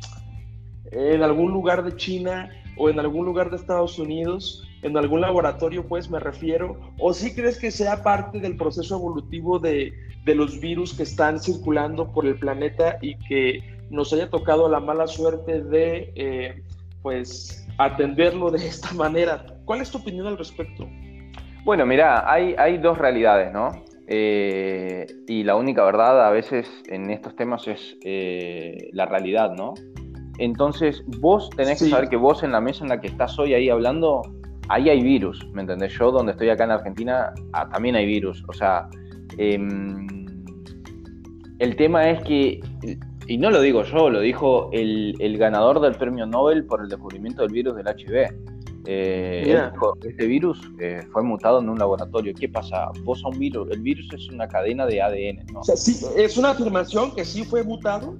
en 0.92 1.22
algún 1.22 1.52
lugar 1.52 1.82
de 1.82 1.96
China 1.96 2.50
o 2.76 2.90
en 2.90 3.00
algún 3.00 3.24
lugar 3.24 3.48
de 3.50 3.56
Estados 3.56 3.98
Unidos, 3.98 4.68
en 4.82 4.96
algún 4.98 5.22
laboratorio, 5.22 5.86
pues 5.88 6.10
me 6.10 6.20
refiero, 6.20 6.78
o 6.98 7.14
si 7.14 7.34
crees 7.34 7.58
que 7.58 7.70
sea 7.70 8.02
parte 8.02 8.38
del 8.40 8.56
proceso 8.56 8.96
evolutivo 8.96 9.58
de, 9.58 9.94
de 10.26 10.34
los 10.34 10.60
virus 10.60 10.92
que 10.92 11.04
están 11.04 11.40
circulando 11.40 12.12
por 12.12 12.26
el 12.26 12.38
planeta 12.38 12.98
y 13.00 13.16
que 13.26 13.60
nos 13.90 14.12
haya 14.12 14.28
tocado 14.28 14.68
la 14.68 14.80
mala 14.80 15.06
suerte 15.06 15.62
de, 15.62 16.62
pues, 17.02 17.63
atenderlo 17.78 18.50
de 18.50 18.66
esta 18.66 18.92
manera. 18.94 19.44
¿Cuál 19.64 19.80
es 19.80 19.90
tu 19.90 19.98
opinión 19.98 20.26
al 20.26 20.38
respecto? 20.38 20.88
Bueno, 21.64 21.86
mira, 21.86 22.30
hay, 22.30 22.54
hay 22.58 22.78
dos 22.78 22.98
realidades, 22.98 23.52
¿no? 23.52 23.70
Eh, 24.06 25.06
y 25.26 25.44
la 25.44 25.56
única 25.56 25.82
verdad 25.84 26.26
a 26.26 26.30
veces 26.30 26.70
en 26.88 27.10
estos 27.10 27.34
temas 27.36 27.66
es 27.66 27.96
eh, 28.04 28.90
la 28.92 29.06
realidad, 29.06 29.52
¿no? 29.56 29.72
Entonces, 30.38 31.02
vos 31.20 31.48
tenés 31.50 31.82
que 31.82 31.88
saber 31.88 32.08
que 32.08 32.16
vos 32.16 32.42
en 32.42 32.52
la 32.52 32.60
mesa 32.60 32.84
en 32.84 32.90
la 32.90 33.00
que 33.00 33.06
estás 33.06 33.38
hoy 33.38 33.54
ahí 33.54 33.70
hablando, 33.70 34.20
ahí 34.68 34.90
hay 34.90 35.00
virus, 35.00 35.46
¿me 35.52 35.62
entendés? 35.62 35.94
Yo 35.94 36.10
donde 36.10 36.32
estoy 36.32 36.50
acá 36.50 36.64
en 36.64 36.72
Argentina 36.72 37.32
ah, 37.52 37.68
también 37.70 37.94
hay 37.96 38.04
virus. 38.04 38.44
O 38.48 38.52
sea, 38.52 38.88
em, 39.38 40.06
el 41.60 41.76
tema 41.76 42.10
es 42.10 42.22
que 42.24 42.60
y 43.26 43.38
no 43.38 43.50
lo 43.50 43.60
digo 43.60 43.84
yo, 43.84 44.10
lo 44.10 44.20
dijo 44.20 44.70
el, 44.72 45.38
ganador 45.38 45.80
del 45.80 45.94
premio 45.94 46.26
Nobel 46.26 46.64
por 46.64 46.82
el 46.82 46.88
descubrimiento 46.88 47.42
del 47.42 47.52
virus 47.52 47.76
del 47.76 47.86
HIV. 47.86 48.28
Eh, 48.86 49.70
este 50.02 50.26
virus 50.26 50.60
eh, 50.78 51.00
fue 51.10 51.22
mutado 51.22 51.60
en 51.60 51.70
un 51.70 51.78
laboratorio. 51.78 52.34
¿Qué 52.34 52.48
pasa? 52.50 52.90
Vos 53.02 53.22
a 53.24 53.28
un 53.28 53.38
virus, 53.38 53.70
el 53.70 53.80
virus 53.80 54.12
es 54.12 54.28
una 54.28 54.46
cadena 54.46 54.84
de 54.84 55.00
ADN, 55.00 55.46
¿no? 55.52 55.60
O 55.60 55.64
sea, 55.64 55.76
sí, 55.76 56.04
es 56.16 56.36
una 56.36 56.50
afirmación 56.50 57.14
que 57.14 57.24
sí 57.24 57.44
fue 57.44 57.62
mutado. 57.64 58.18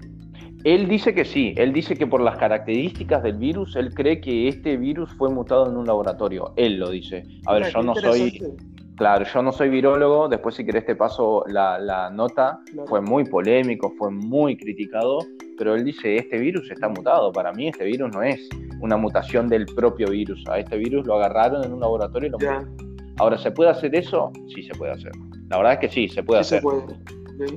Él 0.65 0.89
dice 0.89 1.13
que 1.13 1.27
sí, 1.27 1.53
él 1.59 1.75
dice 1.75 1.95
que 1.95 2.07
por 2.07 2.23
las 2.23 2.39
características 2.39 3.23
del 3.23 3.37
virus, 3.37 3.77
él 3.77 3.93
cree 3.93 4.23
que 4.23 4.49
este 4.49 4.79
virus 4.79 5.13
fue 5.19 5.29
mutado 5.29 5.69
en 5.69 5.77
un 5.77 5.87
laboratorio. 5.87 6.55
Él 6.57 6.79
lo 6.79 6.89
dice. 6.89 7.25
A 7.45 7.53
ver, 7.53 7.71
yo 7.71 7.83
no 7.83 7.95
soy, 7.95 8.41
Claro, 8.97 9.25
yo 9.25 9.43
no 9.43 9.51
soy 9.51 9.71
virólogo, 9.71 10.29
después 10.29 10.55
si 10.55 10.65
querés 10.65 10.87
te 10.87 10.95
paso 10.95 11.45
la, 11.49 12.11
nota, 12.11 12.61
fue 12.87 13.01
muy 13.01 13.25
polémico, 13.25 13.93
fue 13.99 14.11
muy 14.11 14.57
criticado, 14.57 15.19
pero 15.59 15.75
él 15.75 15.85
dice, 15.85 16.17
este 16.17 16.39
virus 16.39 16.71
está 16.71 16.89
mutado, 16.89 17.33
para 17.33 17.53
mí 17.53 17.69
este 17.69 17.85
virus 17.85 18.13
no 18.15 18.23
es 18.23 18.49
una 18.81 18.97
mutación 18.97 19.49
del 19.49 19.67
propio 19.67 20.09
virus, 20.09 20.45
a 20.49 20.61
este 20.61 20.77
virus 20.77 21.07
lo 21.07 21.17
agarraron 21.17 21.65
en 21.65 21.73
un 21.73 21.81
laboratorio 21.81 22.29
y 22.29 22.31
lo 22.31 22.39
mutaron. 22.39 22.77
Ahora, 23.19 23.37
¿se 23.37 23.51
puede 23.51 23.71
hacer 23.71 23.95
eso? 23.97 24.31
Sí 24.55 24.63
se 24.63 24.75
puede 24.75 24.93
hacer. 24.93 25.13
La 25.49 25.57
verdad 25.57 25.73
es 25.75 25.79
que 25.81 25.89
sí, 25.89 26.09
se 26.09 26.23
puede 26.23 26.41
hacer. 26.41 26.63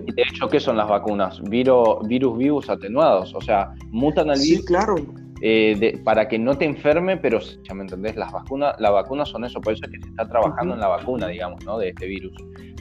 Y 0.07 0.11
de 0.11 0.21
hecho, 0.23 0.47
¿qué 0.47 0.59
son 0.59 0.75
las 0.75 0.87
vacunas? 0.87 1.39
virus 1.43 2.37
vivos 2.37 2.67
atenuados, 2.67 3.33
o 3.35 3.41
sea, 3.41 3.75
mutan 3.91 4.31
al 4.31 4.39
virus. 4.39 4.59
Sí, 4.59 4.65
claro 4.65 4.95
eh, 5.41 5.99
para 6.03 6.27
que 6.27 6.39
no 6.39 6.57
te 6.57 6.65
enferme, 6.65 7.17
pero 7.17 7.39
ya 7.39 7.73
me 7.73 7.83
entendés, 7.83 8.15
las 8.15 8.31
vacunas, 8.31 8.75
las 8.79 8.91
vacunas 8.91 9.29
son 9.29 9.45
eso, 9.45 9.61
por 9.61 9.73
eso 9.73 9.85
es 9.85 9.91
que 9.91 10.01
se 10.01 10.09
está 10.09 10.27
trabajando 10.27 10.73
en 10.73 10.79
la 10.79 10.87
vacuna, 10.87 11.27
digamos, 11.27 11.63
¿no? 11.63 11.77
De 11.77 11.89
este 11.89 12.07
virus. 12.07 12.33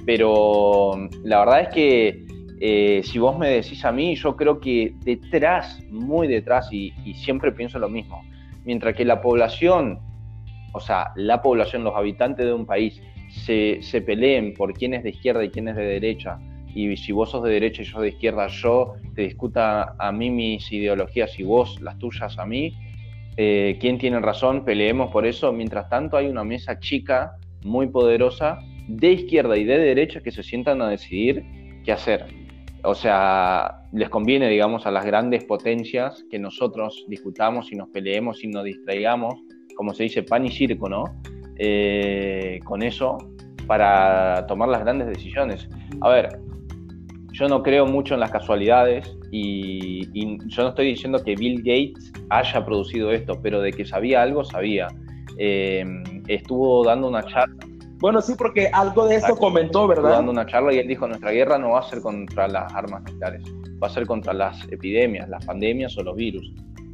Pero 0.07 0.93
la 1.25 1.41
verdad 1.41 1.61
es 1.63 1.69
que 1.69 2.27
eh, 2.61 3.03
si 3.05 3.19
vos 3.19 3.39
me 3.39 3.51
decís 3.51 3.85
a 3.85 3.93
mí, 3.93 4.15
yo 4.15 4.37
creo 4.37 4.61
que 4.61 4.95
detrás, 5.05 5.83
muy 5.91 6.29
detrás, 6.29 6.73
y, 6.73 6.93
siempre 7.15 7.53
pienso 7.53 7.79
lo 7.79 7.89
mismo, 7.89 8.23
mientras 8.65 8.95
que 8.95 9.05
la 9.05 9.21
población, 9.21 10.01
o 10.73 10.81
sea, 10.81 11.13
la 11.17 11.43
población, 11.43 11.85
los 11.85 11.95
habitantes 11.95 12.47
de 12.47 12.53
un 12.55 12.65
país, 12.65 13.03
se, 13.29 13.83
se 13.83 14.01
peleen 14.01 14.55
por 14.55 14.73
quién 14.73 14.95
es 14.95 15.03
de 15.03 15.11
izquierda 15.11 15.45
y 15.45 15.51
quién 15.51 15.69
es 15.69 15.77
de 15.77 15.85
derecha, 15.85 16.39
y 16.77 16.95
si 16.99 17.11
vos 17.11 17.31
sos 17.31 17.43
de 17.43 17.53
derecha 17.53 17.81
y 17.81 17.87
yo 17.87 18.01
de 18.01 18.09
izquierda, 18.09 18.49
yo 18.49 18.97
te 19.15 19.23
discuta 19.23 19.97
a 19.99 20.13
mí 20.13 20.29
mis 20.29 20.71
ideologías 20.71 21.39
y 21.41 21.43
vos 21.43 21.81
las 21.81 21.99
tuyas 21.99 22.39
a 22.39 22.45
mí, 22.45 22.75
eh, 23.39 23.79
quién 23.81 23.97
tiene 23.97 24.21
razón, 24.21 24.63
peleemos 24.63 25.11
por 25.11 25.27
eso. 25.27 25.53
Mientras 25.53 25.89
tanto 25.89 26.19
hay 26.19 26.27
una 26.27 26.45
mesa 26.45 26.79
chica, 26.79 27.39
muy 27.65 27.87
poderosa, 27.87 28.59
de 28.89 29.13
izquierda 29.13 29.57
y 29.57 29.65
de 29.65 29.79
derecha 29.79 30.21
que 30.21 30.31
se 30.31 30.43
sientan 30.43 30.83
a 30.83 30.89
decidir 30.91 31.45
qué 31.83 31.93
hacer. 31.93 32.27
O 32.85 32.95
sea, 32.95 33.83
les 33.93 34.11
conviene, 34.11 34.49
digamos, 34.49 34.85
a 34.85 34.91
las 34.91 35.07
grandes 35.07 35.45
potencias 35.45 36.25
que 36.31 36.39
nosotros 36.39 37.07
discutamos 37.09 37.73
y 37.73 37.77
nos 37.77 37.89
peleemos 37.89 38.45
y 38.45 38.49
nos 38.49 38.65
distraigamos, 38.65 39.35
como 39.77 39.95
se 39.95 40.03
dice, 40.03 40.23
pan 40.23 40.45
y 40.45 40.51
circo, 40.51 40.91
¿no? 40.91 41.05
Eh, 41.59 42.61
con 42.65 42.83
eso 42.83 43.17
para 43.67 44.47
tomar 44.47 44.69
las 44.69 44.83
grandes 44.83 45.09
decisiones. 45.09 45.69
A 46.01 46.11
ver, 46.11 46.46
yo 47.37 47.49
no 47.49 47.63
creo 47.63 47.85
mucho 47.85 48.15
en 48.15 48.21
las 48.21 48.31
casualidades 48.31 49.15
y, 49.31 50.09
yo 50.49 50.63
no 50.63 50.69
estoy 50.71 50.87
diciendo 50.87 51.23
que 51.23 51.35
Bill 51.35 51.59
Gates 51.59 52.13
haya 52.31 52.65
producido 52.65 53.13
esto, 53.13 53.39
pero 53.43 53.61
de 53.61 53.73
que 53.73 53.85
sabía 53.85 54.23
algo, 54.23 54.43
sabía. 54.43 54.89
Em, 55.37 56.03
estuvo 56.29 56.83
dando 56.83 57.09
una 57.09 57.23
charla. 57.25 57.57
Bueno, 57.99 58.23
sí, 58.23 58.35
porque 58.39 58.71
algo 58.73 59.07
de 59.07 59.17
esto 59.17 59.37
comentó, 59.37 59.87
¿verdad? 59.87 60.05
Estuvo 60.05 60.17
dando 60.17 60.33
una 60.33 60.47
charla 60.47 60.73
y 60.73 60.79
él 60.79 60.89
dijo, 60.89 61.07
nuestra 61.07 61.31
guerra 61.31 61.59
no 61.59 61.71
va 61.71 61.81
a 61.81 61.83
ser 61.83 62.01
contra 62.01 62.49
las 62.49 62.73
armas 62.75 63.03
nucleares, 63.03 63.43
va 63.83 63.89
a 63.89 63.91
ser 63.91 64.07
contra 64.07 64.33
las 64.33 64.67
epidemias, 64.73 65.29
las 65.29 65.45
pandemias 65.45 65.97
o 65.99 66.03
los 66.03 66.17
virus. 66.17 66.51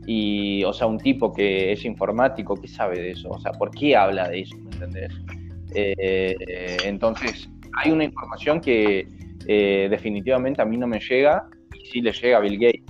Y, 0.06 0.64
o 0.64 0.72
sea, 0.72 0.88
un 0.88 0.98
tipo 0.98 1.32
que 1.32 1.72
es 1.72 1.84
informático, 1.84 2.56
¿qué 2.56 2.66
sabe 2.66 2.98
de 2.98 3.12
eso? 3.12 3.28
O 3.30 3.38
sea, 3.38 3.52
¿por 3.52 3.70
qué 3.70 3.94
habla 3.96 4.28
de 4.28 4.40
eso? 4.40 4.56
¿Me 4.56 4.72
entendés? 4.72 5.12
Eh, 5.74 6.36
entonces, 6.84 7.48
hay 7.80 7.92
una 7.92 8.04
información 8.04 8.60
que 8.60 9.06
eh, 9.46 9.88
definitivamente 9.90 10.62
a 10.62 10.64
mí 10.64 10.76
no 10.76 10.86
me 10.86 11.00
llega 11.00 11.48
y 11.74 11.86
sí 11.86 12.00
le 12.00 12.12
llega 12.12 12.38
a 12.38 12.40
Bill 12.40 12.58
Gates. 12.58 12.82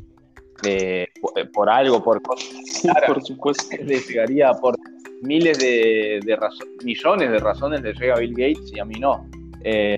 Eh, 0.64 1.08
por, 1.52 1.68
algo, 1.68 2.02
por 2.04 2.22
cosas. 2.22 2.48
por 3.06 3.22
supuesto. 3.24 3.76
Le 3.84 3.98
llegaría 3.98 4.52
por 4.52 4.76
miles 5.22 5.58
de, 5.58 6.20
millones 6.84 7.30
de 7.30 7.38
razones 7.38 7.82
le 7.82 7.92
llega 7.92 8.14
a 8.14 8.20
Bill 8.20 8.32
Gates 8.32 8.72
y 8.72 8.78
a 8.78 8.84
mí 8.84 8.94
no. 9.00 9.28
Eh, 9.64 9.96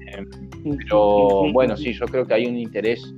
pero 0.78 1.52
bueno, 1.52 1.76
sí, 1.76 1.92
yo 1.92 2.06
creo 2.06 2.26
que 2.26 2.34
hay 2.34 2.46
un 2.46 2.56
interés 2.56 3.14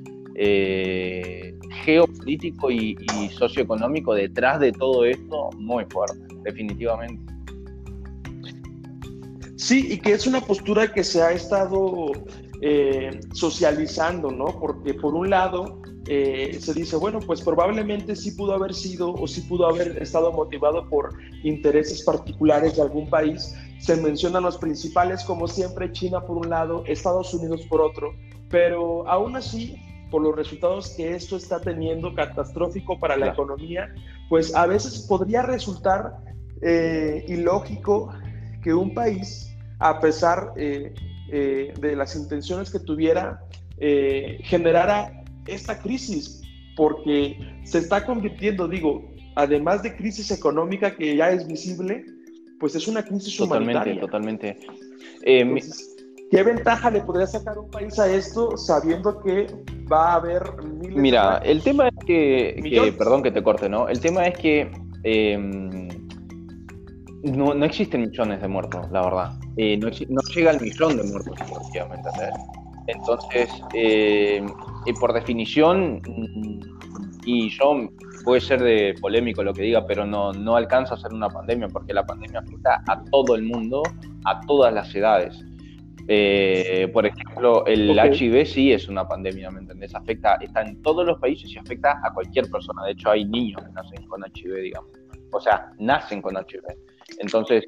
geopolítico 1.85 2.71
y, 2.71 2.97
socioeconómico 3.31 4.15
detrás 4.15 4.59
de 4.59 4.73
todo 4.73 5.05
esto 5.05 5.51
muy 5.57 5.85
fuerte, 5.85 6.19
definitivamente. 6.43 7.33
Sí, 9.57 9.87
y 9.93 9.99
que 9.99 10.13
es 10.13 10.27
una 10.27 10.41
postura 10.41 10.93
que 10.93 11.03
se 11.03 11.23
ha 11.23 11.33
estado 11.33 12.13
eh, 12.61 13.21
socializando, 13.33 14.31
¿no? 14.31 14.47
Porque 14.59 14.95
por 14.95 15.15
un 15.15 15.31
lado 15.31 15.81
eh, 16.09 16.57
se 16.61 16.73
dice, 16.73 16.97
bueno, 16.97 17.19
pues 17.21 17.43
probablemente 17.43 18.15
sí 18.15 18.31
pudo 18.33 18.55
haber 18.55 18.75
sido 18.75 19.13
o 19.13 19.27
sí 19.27 19.41
pudo 19.43 19.67
haber 19.67 20.01
estado 20.01 20.33
motivado 20.33 20.89
por 20.89 21.15
intereses 21.43 22.03
particulares 22.03 22.77
de 22.77 22.83
algún 22.83 23.11
país. 23.11 23.55
Se 23.79 23.97
mencionan 23.97 24.45
los 24.45 24.57
principales, 24.57 25.25
como 25.25 25.49
siempre, 25.49 25.91
China 25.93 26.21
por 26.21 26.39
un 26.39 26.51
lado, 26.51 26.85
Estados 26.87 27.35
Unidos 27.35 27.63
por 27.69 27.81
otro, 27.81 28.15
pero 28.49 29.09
aún 29.09 29.37
así, 29.37 29.77
por 30.11 30.23
los 30.23 30.37
resultados 30.37 30.91
que 30.91 31.15
esto 31.15 31.37
está 31.37 31.61
teniendo 31.61 32.15
catastrófico 32.15 32.99
para 33.01 33.17
la 33.17 33.29
economía, 33.29 33.93
pues 34.29 34.55
a 34.55 34.67
veces 34.67 35.01
podría 35.09 35.43
resultar 35.43 36.19
eh, 36.63 37.25
ilógico 37.29 38.13
que 38.63 38.73
un 38.73 38.95
país, 38.95 39.55
a 39.81 40.01
pesar 40.01 40.53
eh, 40.57 40.95
de 41.29 41.95
las 41.97 42.17
intenciones 42.17 42.71
que 42.71 42.79
tuviera, 42.79 43.41
generara 43.79 45.25
esta 45.47 45.79
crisis, 45.79 46.43
porque 46.77 47.39
se 47.65 47.79
está 47.79 48.05
convirtiendo, 48.05 48.69
digo, 48.69 49.11
además 49.35 49.83
de 49.83 49.97
crisis 49.97 50.31
económica 50.31 50.97
que 50.97 51.17
ya 51.17 51.31
es 51.31 51.47
visible, 51.47 52.05
pues 52.59 52.75
es 52.75 52.89
una 52.89 53.03
crisis 53.03 53.37
totalmente, 53.37 53.73
humanitaria. 53.73 54.01
Totalmente, 54.01 54.59
eh, 55.23 55.61
¿Qué 56.31 56.43
ventaja 56.43 56.91
le 56.91 57.03
podría 57.03 57.27
sacar 57.27 57.57
un 57.57 57.71
país 57.71 57.99
a 58.01 58.13
esto 58.13 58.57
sabiendo 58.57 59.23
que 59.23 59.47
va 59.91 60.13
a 60.13 60.15
haber 60.17 60.43
miles 60.65 60.97
Mira, 60.97 61.39
el 61.45 61.63
tema 61.63 61.87
es 61.87 61.95
que, 62.05 62.95
perdón 62.99 63.23
que 63.23 63.31
te 63.31 63.45
corte, 63.45 63.69
¿no? 63.69 63.89
El 63.89 64.01
tema 64.01 64.27
es 64.27 64.37
que 64.37 64.69
em, 65.05 65.71
no, 67.33 67.55
no, 67.55 67.65
existen 67.65 68.03
millones 68.03 68.41
de 68.41 68.49
muertos, 68.49 68.91
la 68.91 69.03
verdad. 69.03 69.33
Eh, 69.57 69.77
no, 69.77 69.89
no, 69.89 70.21
llega 70.35 70.51
al 70.51 70.61
millón 70.61 70.97
de 70.97 71.05
muertos, 71.05 71.35
efectivamente. 71.41 72.09
Entonces, 72.87 73.51
eh, 73.75 74.45
por 75.01 75.13
definición, 75.13 76.01
y 77.25 77.51
yo 77.51 77.89
puede 78.25 78.41
ser 78.41 78.63
de 78.63 78.95
polémico 79.01 79.43
lo 79.43 79.53
que 79.53 79.63
diga, 79.63 79.87
pero 79.87 80.07
no, 80.07 80.33
no 80.33 80.57
alcanza 80.57 80.95
a 80.95 80.97
ser 80.97 81.13
una 81.13 81.29
pandemia, 81.29 81.69
porque 81.69 81.93
la 81.93 82.07
pandemia 82.07 82.41
afecta 82.41 82.83
a 82.87 83.03
todo 83.11 83.35
el 83.35 83.43
mundo, 83.43 83.83
a 84.25 84.41
todas 84.43 84.73
las 84.73 84.95
edades. 84.95 85.45
Eh, 86.09 86.89
por 86.93 87.05
ejemplo, 87.05 87.67
el 87.67 87.91
HIV 87.99 88.47
sí 88.47 88.73
es 88.73 88.89
una 88.89 89.09
pandemia, 89.09 89.51
¿me 89.51 89.61
entendés? 89.61 89.93
Afecta, 89.95 90.37
está 90.37 90.63
en 90.63 90.81
todos 90.83 91.05
los 91.05 91.19
países 91.19 91.53
y 91.53 91.59
afecta 91.59 92.01
a 92.05 92.13
cualquier 92.15 92.49
persona. 92.49 92.85
De 92.85 92.93
hecho, 92.93 93.11
hay 93.11 93.25
niños 93.25 93.61
que 93.65 93.73
nacen 93.73 94.07
con 94.07 94.23
HIV, 94.23 94.55
digamos. 94.63 94.93
O 95.33 95.41
sea, 95.41 95.73
nacen 95.79 96.23
con 96.23 96.37
HIV. 96.37 96.63
Entonces, 97.19 97.65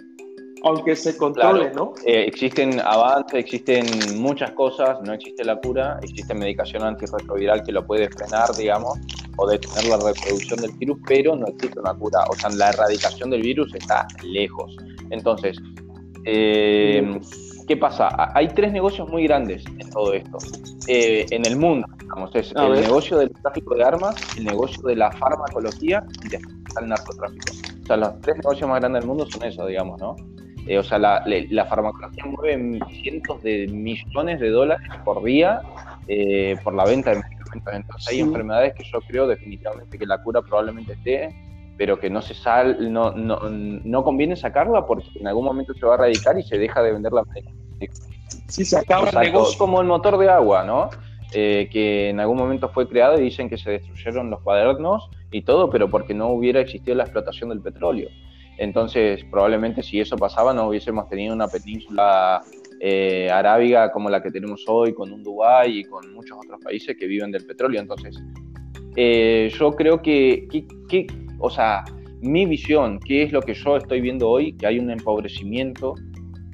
aunque 0.64 0.96
se 0.96 1.16
controle, 1.16 1.70
¿no? 1.72 1.94
Eh, 2.04 2.24
existen 2.26 2.80
avances, 2.80 3.40
existen 3.40 3.86
muchas 4.20 4.52
cosas, 4.52 5.00
no 5.02 5.12
existe 5.12 5.44
la 5.44 5.56
cura, 5.60 5.98
existe 6.02 6.34
medicación 6.34 6.82
antirretroviral 6.82 7.62
que 7.62 7.72
lo 7.72 7.86
puede 7.86 8.08
frenar, 8.10 8.52
digamos, 8.56 8.98
o 9.36 9.48
detener 9.48 9.84
la 9.84 9.96
reproducción 9.96 10.60
del 10.60 10.72
virus, 10.72 10.98
pero 11.06 11.36
no 11.36 11.46
existe 11.46 11.78
una 11.78 11.94
cura. 11.94 12.24
O 12.30 12.34
sea, 12.34 12.50
la 12.50 12.70
erradicación 12.70 13.30
del 13.30 13.42
virus 13.42 13.72
está 13.74 14.06
lejos. 14.24 14.76
Entonces, 15.10 15.58
eh, 16.24 17.20
¿qué 17.68 17.76
pasa? 17.76 18.08
Hay 18.34 18.48
tres 18.48 18.72
negocios 18.72 19.08
muy 19.10 19.24
grandes 19.24 19.62
en 19.66 19.90
todo 19.90 20.14
esto, 20.14 20.38
eh, 20.88 21.26
en 21.30 21.46
el 21.46 21.56
mundo. 21.56 21.86
Digamos, 22.00 22.34
es 22.34 22.52
el 22.56 22.80
negocio 22.80 23.18
del 23.18 23.30
tráfico 23.30 23.74
de 23.74 23.84
armas, 23.84 24.16
el 24.38 24.46
negocio 24.46 24.82
de 24.82 24.96
la 24.96 25.12
farmacología 25.12 26.02
y 26.24 26.30
después 26.30 26.56
el 26.80 26.88
narcotráfico. 26.88 27.52
O 27.82 27.86
sea, 27.86 27.96
los 27.98 28.20
tres 28.22 28.36
negocios 28.36 28.68
más 28.68 28.80
grandes 28.80 29.02
del 29.02 29.08
mundo 29.08 29.26
son 29.30 29.44
esos, 29.44 29.68
digamos, 29.68 30.00
¿no? 30.00 30.16
Eh, 30.66 30.78
o 30.78 30.82
sea, 30.82 30.98
la, 30.98 31.22
la, 31.26 31.64
farmacología 31.66 32.24
mueve 32.26 32.78
cientos 33.02 33.42
de 33.42 33.68
millones 33.68 34.40
de 34.40 34.50
dólares 34.50 34.86
por 35.04 35.22
día 35.22 35.62
eh, 36.08 36.56
por 36.64 36.74
la 36.74 36.84
venta 36.84 37.10
de 37.10 37.16
medicamentos. 37.16 37.74
Entonces 37.74 38.08
hay 38.12 38.20
enfermedades 38.20 38.74
que 38.74 38.84
yo 38.84 39.00
creo 39.06 39.26
definitivamente 39.26 39.98
que 39.98 40.06
la 40.06 40.22
cura 40.22 40.42
probablemente 40.42 40.92
esté, 40.94 41.34
pero 41.78 41.98
que 41.98 42.10
no 42.10 42.20
se 42.20 42.34
sal, 42.34 42.92
no, 42.92 43.12
no, 43.12 43.40
no 43.48 44.04
conviene 44.04 44.36
sacarla 44.36 44.86
porque 44.86 45.08
en 45.14 45.26
algún 45.26 45.44
momento 45.44 45.72
se 45.74 45.86
va 45.86 45.92
a 45.92 45.94
erradicar 45.96 46.38
y 46.38 46.42
se 46.42 46.58
deja 46.58 46.82
de 46.82 46.92
vender 46.92 47.12
la 47.12 47.24
medicina. 47.24 47.67
Sí, 48.48 48.64
se 48.64 48.78
acaba 48.78 49.10
el 49.10 49.18
negocio. 49.18 49.58
Como 49.58 49.80
el 49.80 49.86
motor 49.86 50.18
de 50.18 50.28
agua, 50.28 50.64
¿no? 50.64 50.90
Eh, 51.32 51.68
que 51.70 52.08
en 52.08 52.20
algún 52.20 52.38
momento 52.38 52.70
fue 52.70 52.88
creado 52.88 53.18
y 53.18 53.24
dicen 53.24 53.50
que 53.50 53.58
se 53.58 53.72
destruyeron 53.72 54.30
los 54.30 54.40
cuadernos 54.40 55.10
y 55.30 55.42
todo, 55.42 55.68
pero 55.68 55.90
porque 55.90 56.14
no 56.14 56.28
hubiera 56.28 56.60
existido 56.60 56.96
la 56.96 57.04
explotación 57.04 57.50
del 57.50 57.60
petróleo. 57.60 58.08
Entonces, 58.56 59.24
probablemente 59.30 59.82
si 59.82 60.00
eso 60.00 60.16
pasaba, 60.16 60.54
no 60.54 60.68
hubiésemos 60.68 61.08
tenido 61.08 61.34
una 61.34 61.46
península 61.46 62.42
eh, 62.80 63.30
arábiga 63.30 63.92
como 63.92 64.08
la 64.08 64.22
que 64.22 64.30
tenemos 64.30 64.64
hoy, 64.66 64.94
con 64.94 65.12
un 65.12 65.22
Dubái 65.22 65.80
y 65.80 65.84
con 65.84 66.12
muchos 66.14 66.38
otros 66.42 66.60
países 66.64 66.96
que 66.98 67.06
viven 67.06 67.30
del 67.30 67.44
petróleo. 67.44 67.80
Entonces, 67.80 68.18
eh, 68.96 69.52
yo 69.56 69.72
creo 69.72 70.00
que, 70.00 70.48
o 71.38 71.50
sea, 71.50 71.84
mi 72.20 72.46
visión, 72.46 72.98
qué 73.00 73.22
es 73.22 73.32
lo 73.32 73.42
que 73.42 73.54
yo 73.54 73.76
estoy 73.76 74.00
viendo 74.00 74.28
hoy, 74.28 74.54
que 74.54 74.66
hay 74.66 74.78
un 74.78 74.90
empobrecimiento, 74.90 75.94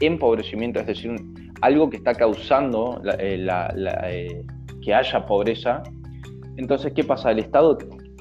empobrecimiento, 0.00 0.80
es 0.80 0.86
decir, 0.86 1.14
algo 1.60 1.88
que 1.88 1.96
está 1.96 2.14
causando 2.14 3.00
eh, 3.18 4.44
que 4.82 4.94
haya 4.94 5.26
pobreza. 5.26 5.82
Entonces, 6.56 6.92
¿qué 6.94 7.04
pasa? 7.04 7.30
El 7.30 7.38
Estado 7.38 7.78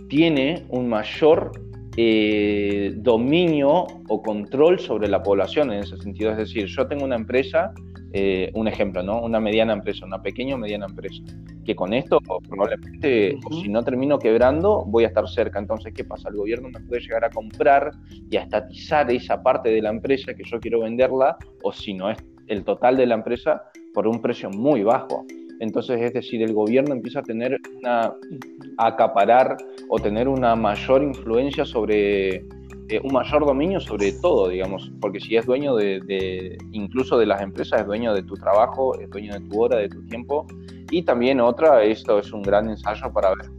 tiene 0.08 0.66
un 0.70 0.88
mayor 0.88 1.52
eh, 1.98 2.94
dominio 2.96 3.86
o 4.08 4.22
control 4.22 4.80
sobre 4.80 5.08
la 5.08 5.22
población 5.22 5.72
en 5.72 5.80
ese 5.80 5.98
sentido. 5.98 6.32
Es 6.32 6.38
decir, 6.38 6.66
yo 6.66 6.88
tengo 6.88 7.06
una 7.06 7.16
empresa, 7.16 7.74
eh, 8.16 8.52
un 8.54 8.68
ejemplo, 8.68 9.02
¿no? 9.02 9.22
Una 9.22 9.40
mediana 9.40 9.74
empresa, 9.74 10.06
una 10.06 10.22
pequeña 10.22 10.54
o 10.54 10.58
mediana 10.60 10.86
empresa, 10.86 11.24
que 11.66 11.76
con 11.76 11.94
esto 11.94 12.20
probablemente, 12.48 13.40
si 13.50 13.70
no 13.70 13.84
termino 13.84 14.20
quebrando, 14.20 14.86
voy 14.86 15.06
a 15.06 15.08
estar 15.08 15.28
cerca. 15.28 15.58
Entonces, 15.58 15.94
¿qué 15.96 16.04
pasa? 16.04 16.30
El 16.30 16.36
gobierno 16.36 16.70
me 16.70 16.80
puede 16.82 17.02
llegar 17.02 17.26
a 17.26 17.32
comprar 17.32 17.92
y 18.30 18.38
a 18.38 18.44
estatizar 18.44 19.12
esa 19.12 19.42
parte 19.42 19.70
de 19.70 19.82
la 19.82 19.90
empresa 19.90 20.36
que 20.36 20.44
yo 20.44 20.60
quiero 20.60 20.82
venderla, 20.82 21.38
o 21.64 21.72
si 21.74 21.96
no 21.96 22.12
es 22.12 22.20
el 22.48 22.64
total 22.64 22.98
de 22.98 23.08
la 23.08 23.16
empresa, 23.16 23.64
por 23.96 24.08
un 24.08 24.22
precio 24.22 24.52
muy 24.52 24.84
bajo. 24.84 25.26
Entonces, 25.60 26.00
es 26.02 26.14
decir, 26.14 26.44
el 26.44 26.54
gobierno 26.54 26.94
empieza 26.94 27.20
a 27.20 27.24
tener 27.24 27.58
una, 27.80 28.14
a 28.78 28.88
acaparar 28.88 29.58
o 29.90 29.98
tener 29.98 30.28
una 30.28 30.56
mayor 30.56 31.02
influencia 31.02 31.66
sobre, 31.66 32.46
eh, 32.90 33.00
un 33.02 33.14
mayor 33.14 33.46
dominio 33.46 33.80
sobre 33.80 34.12
todo, 34.12 34.50
digamos, 34.50 34.92
porque 35.00 35.20
si 35.20 35.38
es 35.38 35.46
dueño 35.46 35.76
de, 35.76 36.58
incluso 36.72 37.18
de 37.18 37.26
las 37.26 37.42
empresas, 37.42 37.82
es 37.82 37.88
dueño 37.88 38.14
de 38.14 38.24
tu 38.24 38.36
trabajo, 38.36 38.98
es 39.00 39.10
dueño 39.10 39.34
de 39.34 39.40
tu 39.42 39.62
hora, 39.62 39.78
de 39.78 39.90
tu 39.90 40.06
tiempo. 40.08 40.46
Y 40.92 41.04
también 41.04 41.40
otra, 41.40 41.84
esto 41.84 42.20
es 42.20 42.32
un 42.34 42.42
gran 42.42 42.70
ensayo 42.70 43.12
para 43.14 43.30
ver. 43.30 43.50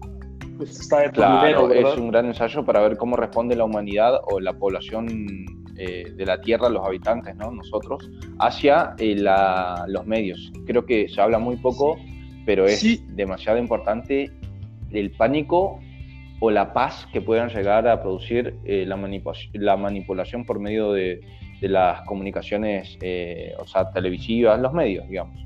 Está 0.60 1.10
claro, 1.10 1.72
es 1.72 1.96
un 1.96 2.10
gran 2.10 2.26
ensayo 2.26 2.64
para 2.64 2.80
ver 2.80 2.96
cómo 2.96 3.16
responde 3.16 3.56
la 3.56 3.64
humanidad 3.64 4.20
o 4.30 4.38
la 4.38 4.52
población 4.52 5.08
eh, 5.76 6.12
de 6.14 6.26
la 6.26 6.40
Tierra, 6.40 6.68
los 6.68 6.86
habitantes, 6.86 7.34
¿no? 7.34 7.50
nosotros, 7.50 8.08
hacia 8.38 8.94
eh, 8.98 9.16
los 9.88 10.06
medios. 10.06 10.52
Creo 10.66 10.84
que 10.84 11.08
se 11.08 11.20
habla 11.20 11.38
muy 11.38 11.56
poco, 11.56 11.96
pero 12.46 12.66
es 12.66 13.02
demasiado 13.16 13.58
importante 13.58 14.30
el 14.92 15.10
pánico 15.12 15.80
o 16.44 16.50
la 16.50 16.72
paz 16.72 17.06
que 17.12 17.20
puedan 17.20 17.48
llegar 17.48 17.86
a 17.88 18.02
producir 18.02 18.54
eh, 18.64 18.84
la, 18.86 18.96
la, 19.54 19.76
manipulación 19.76 20.44
por 20.44 20.58
medio 20.58 20.92
de, 20.92 21.20
las 21.60 22.02
comunicaciones, 22.02 22.98
o 23.58 23.66
sea, 23.66 23.90
televisivas, 23.90 24.60
los 24.60 24.74
medios, 24.74 25.08
digamos. 25.08 25.40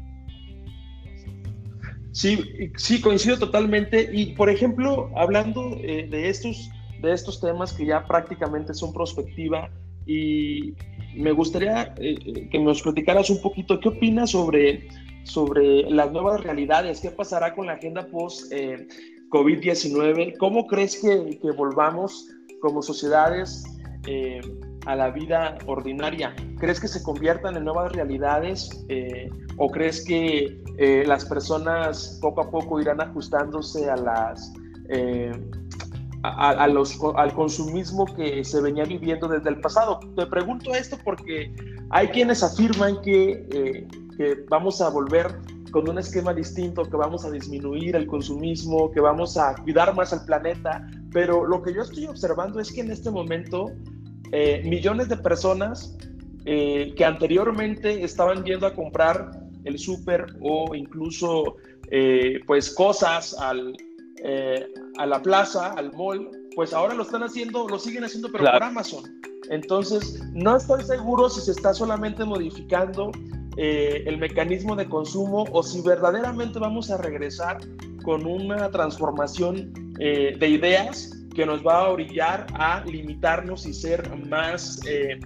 Sí, 2.11 2.41
sí, 2.77 3.01
coincido 3.01 3.39
totalmente. 3.39 4.11
Y, 4.13 4.35
por 4.35 4.51
ejemplo, 4.51 5.11
hablando 5.15 5.77
de, 5.77 6.29
estos, 6.29 6.71
de 7.01 7.13
estos 7.13 7.41
temas 7.41 7.73
que 7.73 7.87
ya 7.87 8.05
prácticamente 8.05 8.75
son 8.75 8.93
prospectiva, 8.93 9.71
y 10.09 10.75
me 11.15 11.33
gustaría 11.33 11.95
eh, 11.99 12.17
eh, 12.25 12.49
que 12.51 12.59
nos 12.59 12.83
platicaras 12.83 13.29
un 13.29 13.43
poquito 13.43 13.79
qué 13.79 13.91
opinas 13.91 14.31
sobre, 14.31 14.89
sobre 15.25 15.83
las 15.91 16.11
nuevas 16.13 16.43
realidades, 16.43 17.01
qué 17.01 17.11
pasará 17.11 17.55
con 17.55 17.67
la 17.67 17.75
agenda 17.75 18.07
post 18.07 18.51
eh, 18.51 18.89
COVID-19, 19.31 20.37
cómo 20.39 20.67
crees 20.67 21.01
que, 21.01 21.39
volvamos 21.53 22.29
como 22.61 22.83
sociedades 22.83 23.65
a 24.87 24.97
la 24.97 25.11
vida 25.11 25.59
ordinaria, 25.67 26.35
¿crees 26.59 26.81
que 26.81 26.89
se 26.89 27.03
conviertan 27.03 27.57
en 27.57 27.65
nuevas 27.65 27.93
realidades 27.93 28.71
o 29.59 29.71
crees 29.71 30.05
que 30.05 30.59
las 31.07 31.25
personas 31.27 32.19
poco 32.23 32.41
a 32.41 32.51
poco 32.51 32.81
irán 32.81 33.01
ajustándose 33.01 33.91
a 33.91 33.97
las 33.97 34.53
al 36.23 37.35
consumismo 37.35 38.05
que 38.17 38.45
se 38.45 38.61
venía 38.61 38.85
viviendo 38.85 39.29
desde 39.29 39.51
el 39.51 39.61
pasado. 39.61 40.01
Te 40.17 40.27
pregunto 40.27 40.75
esto 40.75 40.97
porque 41.05 41.55
hay 41.91 42.09
quienes 42.09 42.43
afirman 42.43 43.01
que, 43.03 43.47
eh, 43.53 43.89
que 44.17 44.45
vamos 44.49 44.81
a 44.81 44.91
volver 44.91 45.39
con 45.71 45.89
un 45.89 45.99
esquema 45.99 46.33
distinto, 46.33 46.83
que 46.85 46.97
vamos 46.97 47.25
a 47.25 47.31
disminuir 47.31 47.97
el 47.97 48.07
consumismo, 48.07 48.91
que 48.91 49.01
vamos 49.01 49.37
a 49.37 49.55
cuidar 49.57 49.95
más 49.95 50.13
al 50.13 50.25
planeta, 50.25 50.87
pero 51.13 51.45
lo 51.45 51.63
que 51.63 51.75
yo 51.75 51.83
estoy 51.83 52.07
observando 52.07 52.61
es 52.61 52.73
que 52.73 52.81
en 52.81 52.91
este 52.91 53.11
momento 53.11 53.71
eh, 54.33 54.63
millones 54.65 55.09
de 55.09 55.17
personas 55.17 55.97
eh, 56.45 56.93
que 56.97 57.05
anteriormente 57.05 58.03
estaban 58.03 58.45
yendo 58.45 58.67
a 58.67 58.75
comprar 58.75 59.31
el 59.65 59.79
súper 59.79 60.27
o 60.41 60.75
incluso 60.75 61.57
eh, 61.91 62.41
pues 62.47 62.71
cosas 62.71 63.35
al, 63.39 63.77
a 64.99 65.07
la 65.07 65.23
plaza, 65.23 65.73
al 65.73 65.93
mall, 65.93 66.29
pues 66.55 66.73
ahora 66.73 66.95
lo 66.95 67.05
están 67.05 67.23
haciendo, 67.23 67.69
lo 67.69 67.79
siguen 67.79 68.05
haciendo 68.05 68.31
pero 68.33 68.45
por 68.45 68.63
Amazon. 68.63 69.05
Entonces, 69.51 70.21
no 70.35 70.57
estoy 70.57 70.83
seguro 70.83 71.31
si 71.31 71.41
se 71.41 71.53
está 71.53 71.73
solamente 71.73 72.25
modificando 72.25 73.13
eh, 73.61 74.05
el 74.07 74.19
mecanismo 74.19 74.77
de 74.77 74.89
consumo 74.89 75.45
o 75.51 75.65
si 75.65 75.83
verdaderamente 75.83 76.61
vamos 76.61 76.93
a 76.93 76.97
regresar 76.97 77.59
con 78.05 78.25
una 78.25 78.71
transformación 78.71 79.73
eh, 79.99 80.37
de 80.39 80.49
ideas 80.49 81.27
que 81.35 81.45
nos 81.45 81.67
va 81.67 81.81
a 81.81 81.89
orillar 81.89 82.47
a 82.55 82.85
limitarnos 82.85 83.67
y 83.67 83.73
ser 83.73 84.17
más 84.29 84.81
eh, 84.87 85.19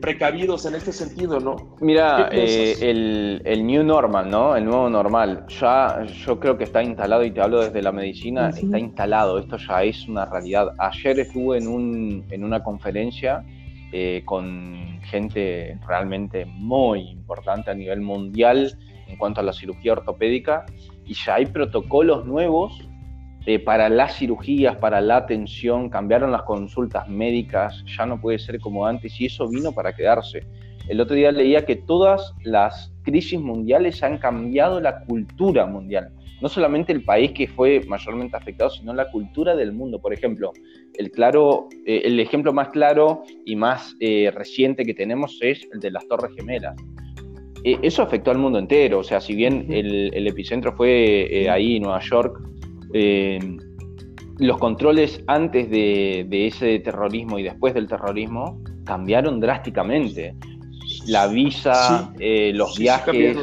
precavidos 0.00 0.66
en 0.66 0.74
este 0.74 0.92
sentido, 0.92 1.38
¿no? 1.38 1.76
Mira, 1.80 2.26
el, 2.32 3.40
el, 3.44 3.64
new 3.64 3.84
normal, 3.84 4.28
¿no? 4.28 4.56
El 4.56 4.64
nuevo 4.64 4.90
normal, 4.90 5.46
ya 5.48 6.04
yo 6.04 6.40
creo 6.40 6.58
que 6.58 6.64
está 6.64 6.82
instalado, 6.82 7.24
y 7.24 7.30
te 7.30 7.40
hablo 7.40 7.60
desde 7.60 7.80
la 7.80 7.92
medicina, 7.92 8.48
está 8.48 8.76
instalado, 8.76 9.38
esto 9.38 9.56
ya 9.56 9.84
es 9.84 10.08
una 10.08 10.26
realidad. 10.26 10.74
Ayer 10.78 11.20
estuve 11.20 11.58
en, 11.58 11.68
un, 11.68 12.24
en 12.28 12.42
una 12.42 12.62
conferencia 12.64 13.44
eh, 13.92 14.22
con 14.24 15.00
gente 15.02 15.78
realmente 15.86 16.46
muy 16.46 17.10
importante 17.10 17.70
a 17.70 17.74
nivel 17.74 18.00
mundial 18.00 18.76
en 19.06 19.16
cuanto 19.16 19.40
a 19.40 19.42
la 19.44 19.52
cirugía 19.52 19.92
ortopédica. 19.92 20.64
Y 21.04 21.14
ya 21.14 21.34
hay 21.34 21.46
protocolos 21.46 22.24
nuevos 22.24 22.88
eh, 23.44 23.58
para 23.58 23.88
las 23.88 24.16
cirugías, 24.16 24.76
para 24.76 25.00
la 25.00 25.16
atención, 25.16 25.90
cambiaron 25.90 26.32
las 26.32 26.42
consultas 26.42 27.08
médicas, 27.08 27.84
ya 27.98 28.06
no 28.06 28.20
puede 28.20 28.38
ser 28.38 28.60
como 28.60 28.86
antes 28.86 29.20
y 29.20 29.26
eso 29.26 29.48
vino 29.48 29.72
para 29.72 29.92
quedarse. 29.92 30.46
El 30.88 31.00
otro 31.00 31.14
día 31.14 31.30
leía 31.30 31.64
que 31.66 31.76
todas 31.76 32.34
las 32.44 32.92
crisis 33.02 33.40
mundiales 33.40 34.02
han 34.02 34.18
cambiado 34.18 34.80
la 34.80 35.00
cultura 35.04 35.66
mundial 35.66 36.12
no 36.42 36.48
solamente 36.48 36.92
el 36.92 37.04
país 37.04 37.30
que 37.30 37.46
fue 37.46 37.80
mayormente 37.86 38.36
afectado, 38.36 38.68
sino 38.68 38.92
la 38.92 39.08
cultura 39.10 39.54
del 39.54 39.72
mundo. 39.72 40.00
Por 40.00 40.12
ejemplo, 40.12 40.52
el, 40.94 41.12
claro, 41.12 41.68
eh, 41.86 42.02
el 42.04 42.18
ejemplo 42.18 42.52
más 42.52 42.70
claro 42.70 43.22
y 43.46 43.54
más 43.54 43.96
eh, 44.00 44.30
reciente 44.34 44.84
que 44.84 44.92
tenemos 44.92 45.38
es 45.40 45.68
el 45.72 45.78
de 45.78 45.92
las 45.92 46.06
Torres 46.08 46.32
Gemelas. 46.36 46.74
Eh, 47.62 47.78
eso 47.82 48.02
afectó 48.02 48.32
al 48.32 48.38
mundo 48.38 48.58
entero, 48.58 48.98
o 48.98 49.04
sea, 49.04 49.20
si 49.20 49.36
bien 49.36 49.66
el, 49.70 50.26
epicentro 50.26 50.72
fue 50.72 51.46
ahí, 51.48 51.78
Nueva 51.78 52.00
York, 52.00 52.40
los 54.38 54.58
controles 54.58 55.22
antes 55.28 55.70
de, 55.70 56.26
ese 56.28 56.80
terrorismo 56.80 57.38
y 57.38 57.44
después 57.44 57.72
del 57.72 57.86
terrorismo 57.86 58.60
cambiaron 58.84 59.38
drásticamente. 59.38 60.34
La 61.06 61.28
visa, 61.28 62.12
los 62.18 62.76
viajes, 62.76 63.38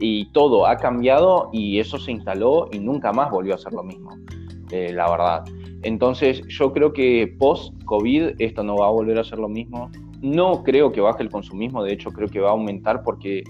y 0.00 0.24
todo 0.32 0.66
ha 0.66 0.76
cambiado 0.78 1.50
y 1.52 1.78
eso 1.78 1.98
se 1.98 2.10
instaló 2.10 2.68
y 2.72 2.78
nunca 2.80 3.12
más 3.12 3.30
volvió 3.30 3.54
a 3.54 3.58
ser 3.58 3.74
lo 3.74 3.84
mismo, 3.84 4.16
eh, 4.70 4.92
la 4.92 5.08
verdad. 5.10 5.44
Entonces 5.82 6.42
yo 6.48 6.72
creo 6.72 6.92
que 6.92 7.34
post-COVID 7.38 8.32
esto 8.38 8.64
no 8.64 8.76
va 8.76 8.88
a 8.88 8.90
volver 8.90 9.18
a 9.18 9.24
ser 9.24 9.38
lo 9.38 9.48
mismo. 9.48 9.90
No 10.22 10.64
creo 10.64 10.90
que 10.90 11.00
baje 11.00 11.22
el 11.22 11.30
consumismo, 11.30 11.84
de 11.84 11.92
hecho 11.92 12.10
creo 12.10 12.28
que 12.28 12.40
va 12.40 12.48
a 12.48 12.52
aumentar 12.52 13.02
porque 13.02 13.44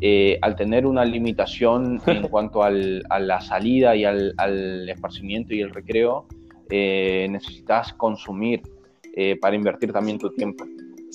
eh, 0.00 0.38
al 0.42 0.56
tener 0.56 0.86
una 0.86 1.04
limitación 1.04 2.00
en 2.06 2.28
cuanto 2.28 2.62
a 2.62 2.70
la 2.70 3.40
salida 3.40 3.96
y 3.96 4.04
al, 4.04 4.88
esparcimiento 4.88 5.54
y 5.54 5.62
el 5.62 5.70
recreo, 5.70 6.26
eh, 6.70 7.26
necesitas 7.30 7.92
consumir 7.94 8.62
para 9.40 9.54
invertir 9.54 9.92
también 9.92 10.18
tu 10.18 10.28
tiempo. 10.30 10.64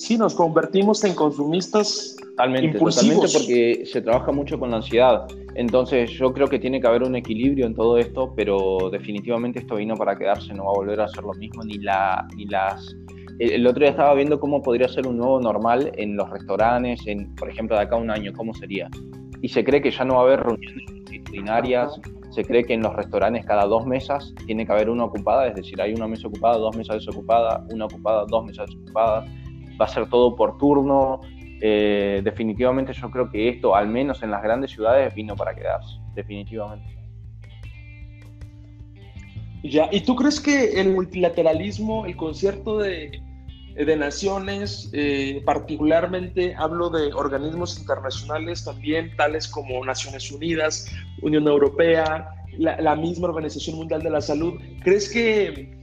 Sí, 0.00 0.16
nos 0.16 0.34
convertimos 0.34 1.04
en 1.04 1.14
consumistas 1.14 2.16
Totalmente, 2.18 2.78
totalmente 2.78 3.26
porque 3.34 3.82
se 3.84 4.00
trabaja 4.00 4.32
mucho 4.32 4.58
con 4.58 4.70
la 4.70 4.78
ansiedad. 4.78 5.26
Entonces 5.56 6.10
yo 6.12 6.32
creo 6.32 6.48
que 6.48 6.58
tiene 6.58 6.80
que 6.80 6.86
haber 6.86 7.02
un 7.02 7.16
equilibrio 7.16 7.66
en 7.66 7.74
todo 7.74 7.98
esto, 7.98 8.32
pero 8.34 8.88
definitivamente 8.90 9.58
esto 9.58 9.76
vino 9.76 9.94
para 9.96 10.16
quedarse, 10.16 10.54
no 10.54 10.64
va 10.64 10.70
a 10.70 10.74
volver 10.76 11.02
a 11.02 11.08
ser 11.08 11.22
lo 11.22 11.34
mismo, 11.34 11.62
ni, 11.64 11.76
la, 11.76 12.26
ni 12.34 12.46
las... 12.46 12.96
El, 13.38 13.66
otro 13.66 13.80
día 13.80 13.90
estaba 13.90 14.14
viendo 14.14 14.40
cómo 14.40 14.62
podría 14.62 14.88
ser 14.88 15.06
un 15.06 15.18
nuevo 15.18 15.38
normal 15.38 15.92
en 15.98 16.16
los 16.16 16.30
restaurantes, 16.30 17.06
en, 17.06 17.34
por 17.34 17.50
ejemplo, 17.50 17.76
de 17.76 17.82
acá 17.82 17.96
a 17.96 17.98
un 17.98 18.10
año, 18.10 18.32
cómo 18.34 18.54
sería. 18.54 18.88
Y 19.42 19.48
se 19.50 19.62
cree 19.62 19.82
que 19.82 19.90
ya 19.90 20.06
no 20.06 20.14
va 20.14 20.20
a 20.20 20.24
haber 20.24 20.40
reuniones 20.40 20.86
disciplinarias, 21.10 22.00
se 22.30 22.42
cree 22.42 22.64
que 22.64 22.72
en 22.72 22.80
los 22.80 22.96
restaurantes 22.96 23.44
cada 23.44 23.66
dos 23.66 23.84
mesas 23.84 24.32
tiene 24.46 24.64
que 24.64 24.72
haber 24.72 24.88
una 24.88 25.04
ocupada, 25.04 25.46
es 25.48 25.56
decir, 25.56 25.78
hay 25.82 25.92
una 25.92 26.08
mesa 26.08 26.26
ocupada, 26.26 26.56
dos 26.56 26.74
mesas 26.74 27.04
desocupadas, 27.04 27.70
una 27.70 27.84
ocupada, 27.84 28.24
dos 28.30 28.46
mesas 28.46 28.66
desocupadas, 28.66 29.28
va 29.80 29.86
a 29.86 29.88
ser 29.88 30.08
todo 30.08 30.36
por 30.36 30.58
turno, 30.58 31.20
eh, 31.62 32.20
definitivamente 32.24 32.92
yo 32.92 33.10
creo 33.10 33.30
que 33.30 33.48
esto, 33.48 33.74
al 33.74 33.88
menos 33.88 34.22
en 34.22 34.30
las 34.30 34.42
grandes 34.42 34.70
ciudades, 34.70 35.14
vino 35.14 35.36
para 35.36 35.54
quedarse, 35.54 35.98
definitivamente. 36.14 36.96
Ya, 39.62 39.88
¿y 39.92 40.00
tú 40.00 40.16
crees 40.16 40.40
que 40.40 40.80
el 40.80 40.92
multilateralismo, 40.92 42.06
el 42.06 42.16
concierto 42.16 42.78
de, 42.78 43.22
de 43.74 43.96
naciones, 43.96 44.90
eh, 44.94 45.42
particularmente 45.44 46.54
hablo 46.56 46.88
de 46.88 47.12
organismos 47.12 47.78
internacionales 47.78 48.64
también, 48.64 49.14
tales 49.16 49.46
como 49.46 49.84
Naciones 49.84 50.32
Unidas, 50.32 50.90
Unión 51.20 51.46
Europea, 51.46 52.30
la, 52.58 52.96
misma 52.96 53.28
Organización 53.28 53.76
Mundial 53.76 54.02
de 54.02 54.10
la 54.10 54.20
Salud, 54.22 54.60
¿crees 54.82 55.10
que 55.10 55.78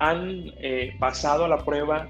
han 0.00 0.52
eh, 0.60 0.94
pasado 0.98 1.44
a 1.44 1.48
la 1.48 1.64
prueba 1.64 2.08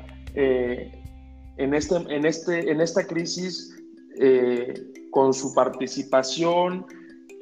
en, 1.61 1.75
este, 1.75 1.97
en, 1.97 2.25
este, 2.25 2.71
en 2.71 2.81
esta 2.81 3.07
crisis 3.07 3.77
eh, 4.19 4.75
con 5.11 5.35
su 5.35 5.55
participación 5.55 6.87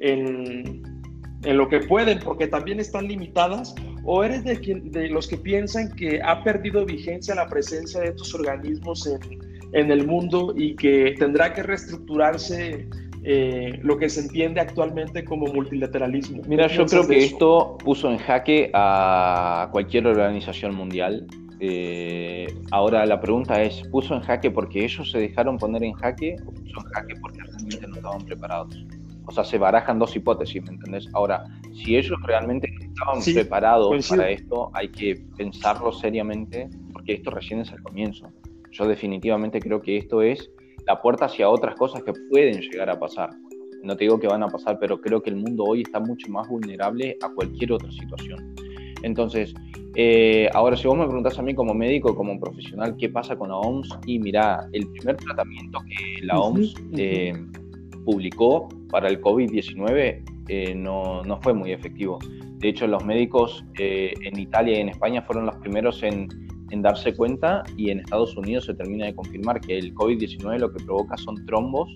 en, 0.01 0.83
en, 1.43 1.57
lo 1.57 1.67
que 1.69 1.79
pueden, 1.79 2.19
porque 2.19 2.47
también 2.47 2.79
están 2.79 3.07
limitadas, 3.07 3.73
o 4.03 4.23
eres 4.23 4.43
de, 4.43 4.59
quien, 4.59 4.91
de 4.91 5.09
los 5.09 5.27
que 5.27 5.37
piensan 5.37 5.95
que 5.95 6.21
ha 6.21 6.43
perdido 6.43 6.85
vigencia 6.85 7.35
la 7.35 7.47
presencia 7.47 8.01
de 8.01 8.09
estos 8.09 8.33
organismos 8.33 9.07
en, 9.07 9.19
en 9.73 9.91
el 9.91 10.05
mundo 10.05 10.53
y 10.55 10.75
que 10.75 11.15
tendrá 11.17 11.53
que 11.53 11.63
reestructurarse 11.63 12.87
eh, 13.23 13.79
lo 13.83 13.97
que 13.97 14.09
se 14.09 14.21
entiende 14.21 14.61
actualmente 14.61 15.25
como 15.25 15.47
multilateralismo. 15.47 16.41
Mira, 16.47 16.67
yo 16.67 16.85
creo 16.85 17.07
que 17.07 17.25
esto 17.25 17.77
puso 17.83 18.09
en 18.09 18.17
jaque 18.17 18.71
a 18.73 19.69
cualquier 19.71 20.07
organización 20.07 20.73
mundial 20.75 21.27
eh, 21.59 22.47
ahora 22.71 23.05
la 23.05 23.19
pregunta 23.19 23.61
es, 23.61 23.81
¿puso 23.91 24.15
en 24.15 24.21
jaque 24.21 24.49
porque 24.49 24.85
ellos 24.85 25.11
se 25.11 25.19
dejaron 25.19 25.57
poner 25.57 25.83
en 25.83 25.93
jaque 25.93 26.35
o 26.45 26.51
puso 26.51 26.79
en 26.79 26.85
jaque 26.93 27.15
porque 27.21 27.39
realmente 27.41 27.87
no 27.87 27.95
estaban 27.95 28.21
preparados? 28.25 28.85
O 29.25 29.31
sea, 29.31 29.43
se 29.43 29.57
barajan 29.57 29.99
dos 29.99 30.15
hipótesis, 30.15 30.63
¿me 30.63 30.69
entendés? 30.69 31.07
Ahora, 31.13 31.43
si 31.73 31.97
ellos 31.97 32.17
realmente 32.25 32.67
estaban 32.81 33.21
preparados 33.21 34.07
para 34.07 34.29
esto, 34.29 34.71
hay 34.73 34.89
que 34.89 35.21
pensarlo 35.37 35.91
seriamente 35.91 36.69
porque 36.93 37.13
esto 37.13 37.29
recién 37.31 37.59
es 37.59 37.71
el 37.71 37.81
comienzo. 37.83 38.31
Yo 38.71 38.87
definitivamente 38.87 39.59
creo 39.59 39.81
que 39.81 39.97
esto 39.97 40.21
es 40.21 40.49
la 40.87 41.01
puerta 41.01 41.25
hacia 41.25 41.49
otras 41.49 41.75
cosas 41.75 42.03
que 42.03 42.13
pueden 42.29 42.61
llegar 42.61 42.89
a 42.89 42.99
pasar. 42.99 43.29
No 43.83 43.95
te 43.95 44.05
digo 44.05 44.19
que 44.19 44.27
van 44.27 44.43
a 44.43 44.47
pasar, 44.47 44.77
pero 44.79 44.99
creo 44.99 45.21
que 45.21 45.29
el 45.29 45.35
mundo 45.35 45.63
hoy 45.63 45.81
está 45.81 45.99
mucho 45.99 46.29
más 46.31 46.47
vulnerable 46.47 47.17
a 47.21 47.29
cualquier 47.29 47.73
otra 47.73 47.91
situación. 47.91 48.55
Entonces, 49.03 49.53
eh, 49.95 50.49
ahora 50.53 50.77
si 50.77 50.87
vos 50.87 50.97
me 50.97 51.05
preguntás 51.05 51.37
a 51.39 51.41
mí 51.41 51.53
como 51.53 51.73
médico, 51.73 52.15
como 52.15 52.39
profesional, 52.39 52.95
¿qué 52.97 53.09
pasa 53.09 53.35
con 53.35 53.49
la 53.49 53.57
OMS? 53.57 53.89
Y 54.05 54.19
mira, 54.19 54.67
el 54.73 54.87
primer 54.87 55.17
tratamiento 55.17 55.79
que 55.87 56.25
la 56.25 56.39
OMS 56.39 56.75
eh, 56.97 57.33
publicó 58.05 58.69
para 58.89 59.09
el 59.09 59.21
COVID-19 59.21 60.23
eh, 60.47 60.75
no, 60.75 61.23
no, 61.23 61.41
fue 61.41 61.53
muy 61.53 61.71
efectivo. 61.71 62.19
De 62.57 62.69
hecho, 62.69 62.87
los 62.87 63.05
médicos 63.05 63.63
en 63.77 64.37
Italia 64.37 64.77
y 64.77 64.81
en 64.81 64.89
España 64.89 65.21
fueron 65.21 65.45
los 65.45 65.55
primeros 65.57 66.03
en, 66.03 66.27
en 66.71 66.81
darse 66.81 67.15
cuenta 67.15 67.63
y 67.77 67.89
en 67.89 67.99
Estados 67.99 68.35
Unidos 68.35 68.65
se 68.65 68.73
termina 68.73 69.05
de 69.05 69.15
confirmar 69.15 69.61
que 69.61 69.77
el 69.77 69.93
COVID-19 69.95 70.57
lo 70.59 70.73
que 70.73 70.83
provoca 70.83 71.15
son 71.17 71.45
trombos, 71.45 71.89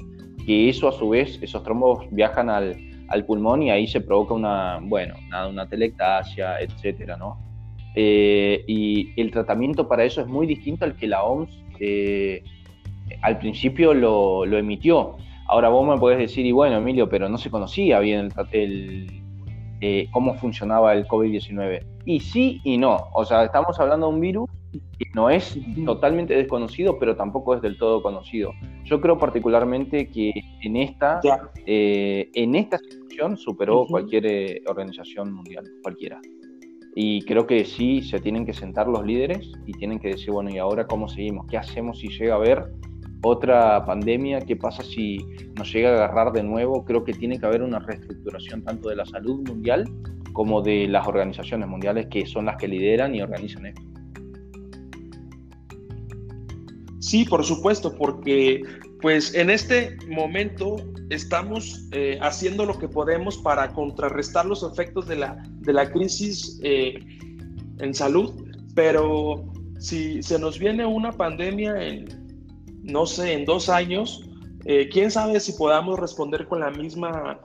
que 0.46 0.70
eso 0.70 0.88
a 0.88 0.94
su 0.94 1.10
vez, 1.10 1.38
esos 1.42 1.64
trombos 1.64 2.06
viajan 2.12 2.50
al, 2.50 2.78
al 3.14 3.26
pulmón 3.26 3.64
y 3.64 3.72
ahí 3.72 3.88
se 3.88 4.02
provoca 4.02 4.34
una, 4.34 4.80
bueno, 4.82 5.16
nada, 5.30 5.48
una 5.48 5.68
telectasia, 5.68 6.60
etcétera, 6.60 7.16
¿no? 7.16 7.38
Eh, 7.96 8.64
y 8.68 9.20
el 9.22 9.30
tratamiento 9.30 9.88
para 9.88 10.04
eso 10.04 10.22
es 10.22 10.28
muy 10.28 10.48
distinto 10.48 10.84
al 10.84 10.96
que 10.96 11.08
la 11.08 11.24
OMS 11.24 11.64
al 13.22 13.38
principio 13.38 13.94
lo, 13.94 14.46
lo, 14.46 14.58
emitió. 14.58 15.18
Ahora 15.48 15.70
vos 15.70 15.88
me 15.88 16.00
podés 16.00 16.18
decir, 16.18 16.46
y 16.46 16.52
bueno, 16.52 16.78
Emilio, 16.78 17.10
pero 17.10 17.30
no 17.30 17.38
se 17.38 17.50
conocía 17.50 18.00
bien 18.00 18.30
el, 18.52 19.22
eh, 19.82 20.08
cómo 20.12 20.36
funcionaba 20.36 20.94
el 20.94 21.06
COVID-19. 21.08 21.86
Y 22.06 22.20
sí 22.20 22.62
y 22.64 22.78
no. 22.78 23.10
O 23.14 23.26
sea, 23.26 23.44
estamos 23.44 23.80
hablando 23.80 24.08
de 24.08 24.14
un 24.14 24.22
virus 24.22 24.50
que 24.80 25.06
no 25.14 25.30
es 25.30 25.58
totalmente 25.86 26.34
desconocido, 26.34 26.98
pero 27.00 27.16
tampoco 27.16 27.56
es 27.56 27.62
del 27.62 27.78
todo 27.78 28.02
conocido. 28.02 28.52
Yo 28.86 29.00
creo 29.00 29.18
particularmente 29.18 30.10
que 30.10 30.32
en 30.62 30.78
esta, 30.78 31.22
eh, 31.66 32.30
en 32.34 32.56
esta 32.56 32.78
situación 32.78 33.38
superó 33.38 33.86
cualquier 33.88 34.26
eh, 34.26 34.62
organización 34.68 35.34
mundial, 35.34 35.66
cualquiera. 35.82 36.20
Y 36.96 37.24
creo 37.24 37.48
que 37.48 37.66
sí 37.66 38.02
se 38.04 38.20
tienen 38.20 38.46
que 38.46 38.54
sentar 38.54 38.88
los 38.88 39.06
líderes 39.06 39.52
y 39.66 39.72
tienen 39.74 40.00
que 40.00 40.10
decir, 40.10 40.32
bueno, 40.32 40.52
¿y 40.52 40.60
ahora 40.60 40.86
cómo 40.86 41.08
seguimos? 41.08 41.48
¿Qué 41.48 41.58
hacemos 41.58 42.00
si 42.00 42.10
llega 42.10 42.34
a 42.34 42.38
haber 42.38 42.66
otra 43.24 43.84
pandemia? 43.86 44.42
¿Qué 44.42 44.56
pasa 44.56 44.84
si 44.84 45.18
nos 45.56 45.74
llega 45.74 45.90
a 45.90 45.94
agarrar 45.96 46.34
de 46.34 46.44
nuevo? 46.44 46.86
Creo 46.86 47.04
que 47.04 47.14
tiene 47.14 47.40
que 47.40 47.46
haber 47.48 47.64
una 47.64 47.80
reestructuración 47.80 48.64
tanto 48.64 48.90
de 48.90 48.96
la 48.96 49.06
salud 49.06 49.42
mundial 49.48 49.86
como 50.34 50.62
de 50.62 50.88
las 50.88 51.08
organizaciones 51.08 51.68
mundiales 51.68 52.08
que 52.08 52.26
son 52.26 52.46
las 52.46 52.58
que 52.58 52.68
lideran 52.68 53.16
y 53.16 53.22
organizan 53.22 53.68
esto. 53.68 53.93
Sí, 57.14 57.26
por 57.26 57.46
supuesto, 57.46 57.96
porque 57.96 58.64
pues 59.00 59.36
en 59.36 59.52
este 59.52 59.96
momento 60.08 60.78
estamos 61.12 61.88
eh, 61.92 62.18
haciendo 62.24 62.66
lo 62.66 62.80
que 62.80 62.88
podemos 62.88 63.38
para 63.38 63.72
contrarrestar 63.72 64.48
los 64.48 64.64
efectos 64.64 65.08
de 65.08 65.18
la, 65.18 65.48
de 65.60 65.74
la 65.74 65.92
crisis 65.92 66.60
eh, 66.64 66.96
en 67.78 67.94
salud, 67.94 68.32
pero 68.74 69.46
si 69.78 70.24
se 70.24 70.40
nos 70.40 70.58
viene 70.58 70.88
una 70.88 71.12
pandemia 71.12 71.88
en, 71.88 72.08
no 72.82 73.06
sé, 73.06 73.34
en 73.34 73.46
dos 73.46 73.70
años, 73.70 74.28
eh, 74.66 74.90
quién 74.92 75.12
sabe 75.12 75.40
si 75.40 75.52
podamos 75.52 76.00
responder 76.00 76.48
con 76.48 76.62
la 76.62 76.72
misma 76.72 77.40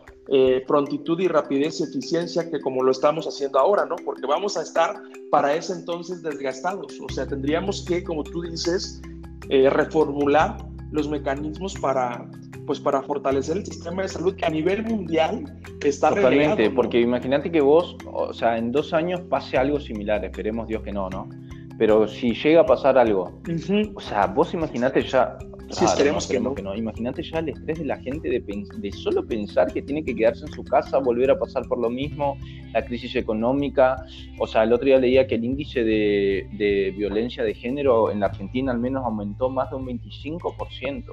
prontitud 0.66 1.18
y 1.20 1.28
rapidez 1.28 1.81
y 1.81 1.85
eficiencia 1.85 2.50
que 2.50 2.61
como 2.61 2.83
lo 2.83 2.90
estamos 2.90 3.26
haciendo 3.26 3.59
ahora, 3.59 3.87
¿no? 3.87 3.96
Porque 3.96 4.26
vamos 4.26 4.59
a 4.59 4.62
estar 4.62 5.02
para 5.31 5.54
ese 5.54 5.72
entonces 5.72 6.22
desgastados, 6.22 6.98
o 7.00 7.12
sea, 7.12 7.26
tendríamos 7.26 7.83
que, 7.87 8.04
como 8.04 8.24
tú 8.24 8.42
dices, 8.42 9.00
reformular 9.49 10.57
los 10.91 11.09
mecanismos 11.09 11.75
para, 11.75 12.27
pues, 12.67 12.81
para 12.81 13.03
fortalecer 13.03 13.59
el 13.59 13.67
sistema 13.67 14.03
de 14.03 14.09
salud 14.09 14.35
que 14.35 14.47
a 14.47 14.51
nivel 14.51 14.85
mundial 14.85 15.45
está 15.85 16.11
Totalmente, 16.11 16.71
porque 16.71 17.01
imagínate 17.01 17.51
que 17.51 17.61
vos, 17.61 17.97
o 18.07 18.33
sea, 18.33 18.59
en 18.59 18.73
dos 18.73 18.93
años 18.93 19.21
pase 19.23 19.57
algo 19.57 19.81
similar, 19.81 20.25
esperemos 20.25 20.69
Dios 20.69 20.83
que 20.83 20.93
no, 20.93 21.09
¿no? 21.11 21.29
Pero 21.79 22.09
si 22.09 22.35
llega 22.35 22.63
a 22.63 22.67
pasar 22.67 22.99
algo, 22.99 23.41
o 23.95 24.01
sea, 24.01 24.27
vos 24.27 24.53
imaginate 24.53 25.03
ya, 25.03 25.39
Sí, 25.70 25.85
esperemos, 25.85 26.26
que, 26.26 26.40
no. 26.40 26.74
Imagínate 26.74 27.22
ya 27.22 27.40
el 27.40 27.50
estrés 27.50 27.78
de 27.78 27.85
la 27.85 27.98
gente 27.98 28.28
de, 28.28 28.40
de, 28.40 28.92
solo 28.92 29.26
pensar 29.26 29.72
que 29.72 29.83
tiene 29.83 30.02
que 30.02 30.14
quedarse 30.14 30.46
en 30.46 30.52
su 30.52 30.64
casa, 30.64 30.98
volver 30.98 31.31
a 31.31 31.38
pasar 31.38 31.64
por 31.68 31.78
lo 31.78 31.90
mismo, 31.90 32.38
la 32.72 32.85
crisis 32.85 33.14
económica. 33.16 33.96
O 34.38 34.46
sea, 34.46 34.62
el 34.62 34.72
otro 34.72 34.87
día 34.87 34.98
leía 34.98 35.26
que 35.26 35.35
el 35.35 35.44
índice 35.44 35.85
de, 35.85 36.48
de 36.52 36.94
violencia 36.96 37.44
de 37.44 37.54
género 37.54 38.11
en 38.11 38.20
la 38.20 38.26
Argentina 38.26 38.72
al 38.72 38.78
menos 38.78 39.04
aumentó 39.04 39.50
más 39.50 39.68
de 39.70 39.76
un 39.76 39.87
25%. 39.87 41.04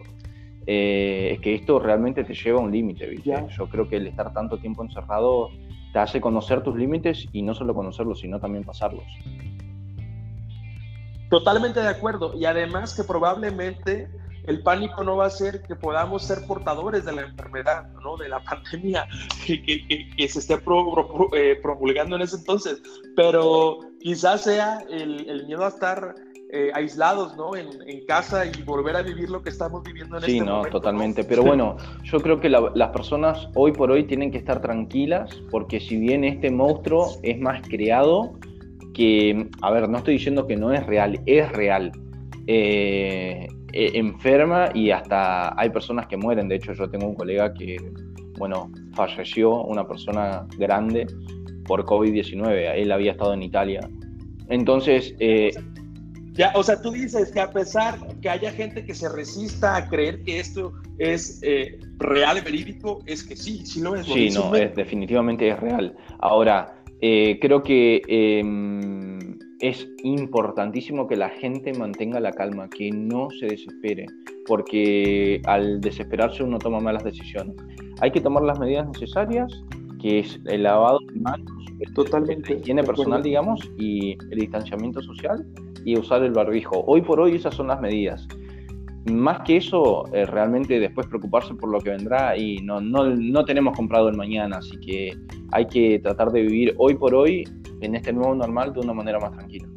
Eh, 0.68 1.32
es 1.34 1.40
que 1.42 1.54
esto 1.54 1.78
realmente 1.80 2.24
te 2.24 2.34
lleva 2.34 2.60
a 2.60 2.64
un 2.64 2.72
límite, 2.72 3.08
¿viste? 3.08 3.32
Yo 3.56 3.70
creo 3.70 3.88
que 3.88 3.98
el 3.98 4.08
estar 4.08 4.34
tanto 4.34 4.58
tiempo 4.58 4.84
encerrado 4.84 5.50
te 5.94 6.00
hace 6.00 6.20
conocer 6.20 6.64
tus 6.64 6.76
límites 6.76 7.28
y 7.32 7.42
no 7.44 7.54
solo 7.54 7.76
conocerlos, 7.76 8.20
sino 8.20 8.40
también 8.40 8.64
pasarlos. 8.64 9.06
Totalmente 11.30 11.82
de 11.82 11.88
acuerdo. 11.88 12.34
Y 12.36 12.46
además 12.46 12.96
que 12.96 13.04
probablemente 13.04 14.10
el 14.48 14.62
pánico 14.64 15.04
no 15.04 15.18
va 15.18 15.28
a 15.28 15.30
ser 15.30 15.62
que 15.64 15.76
podamos 15.76 16.24
ser 16.24 16.46
portadores 16.48 17.06
de 17.06 17.14
la 17.14 17.22
enfermedad, 17.24 17.88
¿no? 18.04 18.18
de 18.18 18.30
la 18.30 18.44
pandemia 18.44 19.08
que, 19.46 19.62
que, 20.18 20.28
se 20.28 20.40
esté 20.40 20.56
eh, 21.34 21.60
promulgando 21.62 22.16
en 22.16 22.22
ese 22.22 22.38
entonces, 22.38 22.82
pero 23.16 23.80
quizás 24.00 24.42
sea 24.42 24.80
el, 24.90 25.46
miedo 25.46 25.66
a 25.66 25.70
estar 25.70 26.16
eh, 26.52 26.72
aislados 26.74 27.36
¿no? 27.36 27.56
En, 27.56 27.70
casa 28.08 28.46
y 28.46 28.62
volver 28.64 28.96
a 28.96 29.02
vivir 29.02 29.30
lo 29.30 29.42
que 29.42 29.50
estamos 29.50 29.84
viviendo 29.84 30.18
en 30.18 30.24
sí, 30.24 30.38
este 30.38 30.46
no, 30.46 30.64
Totalmente, 30.66 31.24
pero 31.24 31.44
bueno, 31.44 31.78
yo 32.04 32.20
creo 32.20 32.40
que 32.40 32.50
las 32.50 32.90
personas 32.90 33.48
hoy 33.56 33.72
por 33.72 33.92
hoy 33.92 34.04
tienen 34.04 34.32
que 34.32 34.38
estar 34.38 34.62
tranquilas 34.62 35.30
porque 35.50 35.80
si 35.80 35.98
bien 35.98 36.24
este 36.24 36.52
monstruo 36.52 37.18
es 37.24 37.40
más 37.40 37.68
creado, 37.68 38.38
que, 38.96 39.50
a 39.62 39.72
ver, 39.72 39.88
no 39.90 40.00
estoy 40.00 40.16
diciendo 40.16 40.48
que 40.48 40.56
no 40.56 40.74
es 40.74 40.84
real, 40.88 41.22
es 41.28 41.52
real. 41.52 41.92
Eh, 42.48 43.48
eh, 43.78 43.92
enferma 43.96 44.70
y 44.74 44.90
hasta 44.90 45.60
hay 45.60 45.70
personas 45.70 46.08
que 46.08 46.16
mueren. 46.16 46.48
De 46.48 46.56
hecho, 46.56 46.72
yo 46.72 46.90
tengo 46.90 47.08
un 47.08 47.16
colega 47.16 47.54
que, 47.54 47.76
bueno, 48.38 48.72
falleció, 48.94 49.64
una 49.64 49.86
persona 49.86 50.48
grande, 50.58 51.06
por 51.66 51.84
COVID-19. 51.84 52.72
Él 52.76 52.90
había 52.94 53.12
estado 53.12 53.34
en 53.34 53.44
Italia. 53.44 53.82
Entonces... 54.48 55.14
Eh, 55.20 55.52
ya, 56.32 56.54
o 56.56 56.64
sea, 56.64 56.82
tú 56.82 56.92
dices 56.92 57.32
que 57.32 57.40
a 57.42 57.50
pesar 57.50 58.00
que 58.22 58.30
haya 58.30 58.52
gente 58.52 58.86
que 58.86 58.94
se 58.94 59.10
resista 59.10 59.76
a 59.76 59.90
creer 59.90 60.22
que 60.24 60.40
esto 60.40 60.72
es 60.98 61.42
eh, 61.44 61.78
real, 61.98 62.42
verídico, 62.42 63.02
es 63.06 63.24
que 63.24 63.36
sí, 63.36 63.66
sí 63.66 63.82
lo 63.82 63.96
es. 63.96 64.06
sí, 64.06 64.30
no, 64.32 64.56
es, 64.56 64.74
definitivamente 64.74 65.50
es 65.50 65.60
real. 65.60 65.96
Ahora, 66.20 66.76
creo 67.00 67.62
que 67.62 68.02
em, 68.08 69.35
es 69.68 69.88
importantísimo 70.04 71.08
que 71.08 71.16
la 71.16 71.30
gente 71.30 71.74
mantenga 71.74 72.20
la 72.20 72.32
calma, 72.32 72.70
que 72.70 72.92
no 72.92 73.30
se 73.32 73.48
desespere, 73.48 74.06
porque 74.46 75.42
al 75.46 75.82
desesperarse 75.82 76.44
uno 76.44 76.60
toma 76.60 76.80
malas 76.80 77.04
decisiones. 77.04 77.56
Hay 78.02 78.12
que 78.12 78.22
tomar 78.22 78.44
las 78.44 78.60
medidas 78.60 78.88
necesarias, 78.88 79.52
que 80.00 80.20
es 80.20 80.40
el 80.46 80.64
lavado 80.64 81.00
de 81.12 81.20
manos, 81.20 81.52
totalmente 81.96 82.54
higiene 82.54 82.84
personal, 82.84 83.24
digamos, 83.24 83.60
y 83.78 84.18
el 84.32 84.40
distanciamiento 84.40 85.02
social 85.02 85.46
y 85.84 85.98
usar 85.98 86.24
el 86.24 86.32
barbijo. 86.32 86.84
Hoy 86.86 87.02
por 87.02 87.20
hoy 87.20 87.36
esas 87.36 87.56
son 87.56 87.68
las 87.68 87.82
medidas. 87.82 88.28
Más 89.12 89.42
que 89.42 89.58
eso, 89.58 90.04
eh, 90.14 90.26
realmente 90.26 90.80
después 90.80 91.08
preocuparse 91.08 91.54
por 91.56 91.70
lo 91.70 91.80
que 91.80 91.92
vendrá 91.92 92.38
y 92.38 92.58
no, 92.58 92.82
no, 92.82 93.06
no 93.06 93.46
tenemos 93.46 93.76
comprado 93.76 94.10
el 94.10 94.18
mañana, 94.18 94.58
así 94.58 94.78
que 94.80 95.16
hay 95.52 95.68
que 95.68 96.00
tratar 96.00 96.32
de 96.32 96.42
vivir 96.42 96.74
hoy 96.78 96.96
por 96.96 97.14
hoy 97.14 97.46
en 97.82 97.96
este 97.96 98.14
nuevo 98.14 98.36
normal 98.36 98.74
de 98.74 98.80
una 98.80 98.94
manera 98.94 99.20
más 99.20 99.32
tranquila. 99.32 99.68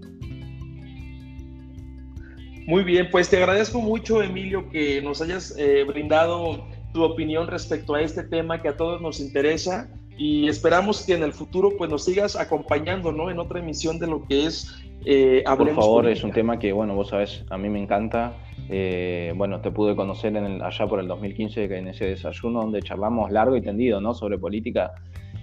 Muy 2.66 2.84
bien, 2.84 3.08
pues 3.10 3.30
te 3.30 3.38
agradezco 3.38 3.80
mucho, 3.80 4.22
Emilio, 4.22 4.68
que 4.68 5.00
nos 5.00 5.22
hayas 5.22 5.56
eh, 5.58 5.84
brindado 5.84 6.66
tu 6.92 7.02
opinión 7.02 7.46
respecto 7.46 7.94
a 7.94 8.02
este 8.02 8.24
tema 8.24 8.60
que 8.60 8.68
a 8.68 8.76
todos 8.76 9.00
nos 9.00 9.20
interesa 9.20 9.88
y 10.18 10.48
esperamos 10.48 11.06
que 11.06 11.14
en 11.14 11.22
el 11.22 11.32
futuro 11.32 11.70
pues 11.78 11.88
nos 11.90 12.04
sigas 12.04 12.36
acompañando, 12.36 13.12
¿no? 13.12 13.30
En 13.30 13.38
otra 13.38 13.60
emisión 13.60 13.98
de 13.98 14.08
lo 14.08 14.26
que 14.26 14.46
es 14.46 14.82
eh, 15.04 15.44
Por 15.46 15.74
favor, 15.74 16.08
es 16.08 16.24
un 16.24 16.32
tema 16.32 16.58
que, 16.58 16.72
bueno, 16.72 16.94
vos 16.94 17.08
sabes, 17.08 17.44
a 17.50 17.56
mí 17.56 17.68
me 17.68 17.80
encanta. 17.80 18.34
Eh, 18.68 19.32
bueno, 19.36 19.60
te 19.60 19.70
pude 19.70 19.96
conocer 19.96 20.36
en 20.36 20.60
allá 20.60 20.86
por 20.86 21.00
el 21.00 21.08
2015 21.08 21.64
en 21.64 21.88
ese 21.88 22.04
desayuno 22.06 22.60
donde 22.60 22.82
charlamos 22.82 23.30
largo 23.30 23.56
y 23.56 23.62
tendido, 23.62 24.00
¿no? 24.00 24.12
Sobre 24.12 24.38
política 24.38 24.92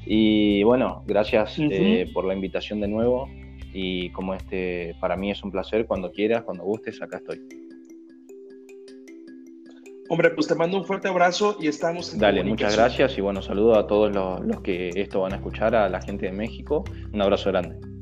y 0.05 0.63
bueno, 0.63 1.03
gracias 1.05 1.55
eh, 1.57 2.09
por 2.13 2.25
la 2.25 2.33
invitación 2.33 2.81
de 2.81 2.87
nuevo. 2.87 3.27
Y 3.73 4.09
como 4.11 4.33
este, 4.33 4.95
para 5.01 5.17
mí 5.17 5.31
es 5.31 5.43
un 5.43 5.51
placer, 5.51 5.85
cuando 5.85 6.11
quieras, 6.11 6.43
cuando 6.43 6.63
gustes, 6.63 7.01
acá 7.01 7.17
estoy. 7.17 7.41
Hombre, 10.07 10.29
pues 10.29 10.47
te 10.47 10.55
mando 10.55 10.77
un 10.77 10.85
fuerte 10.85 11.07
abrazo 11.07 11.57
y 11.59 11.67
estamos 11.67 12.13
en 12.13 12.19
Dale, 12.19 12.43
muchas 12.43 12.75
gracias 12.75 13.17
y 13.17 13.21
bueno, 13.21 13.41
saludo 13.41 13.75
a 13.75 13.87
todos 13.87 14.13
los, 14.13 14.45
los 14.45 14.61
que 14.61 14.89
esto 14.95 15.21
van 15.21 15.33
a 15.33 15.37
escuchar, 15.37 15.75
a 15.75 15.89
la 15.89 15.99
gente 16.01 16.27
de 16.27 16.31
México. 16.31 16.83
Un 17.11 17.21
abrazo 17.21 17.49
grande. 17.49 17.94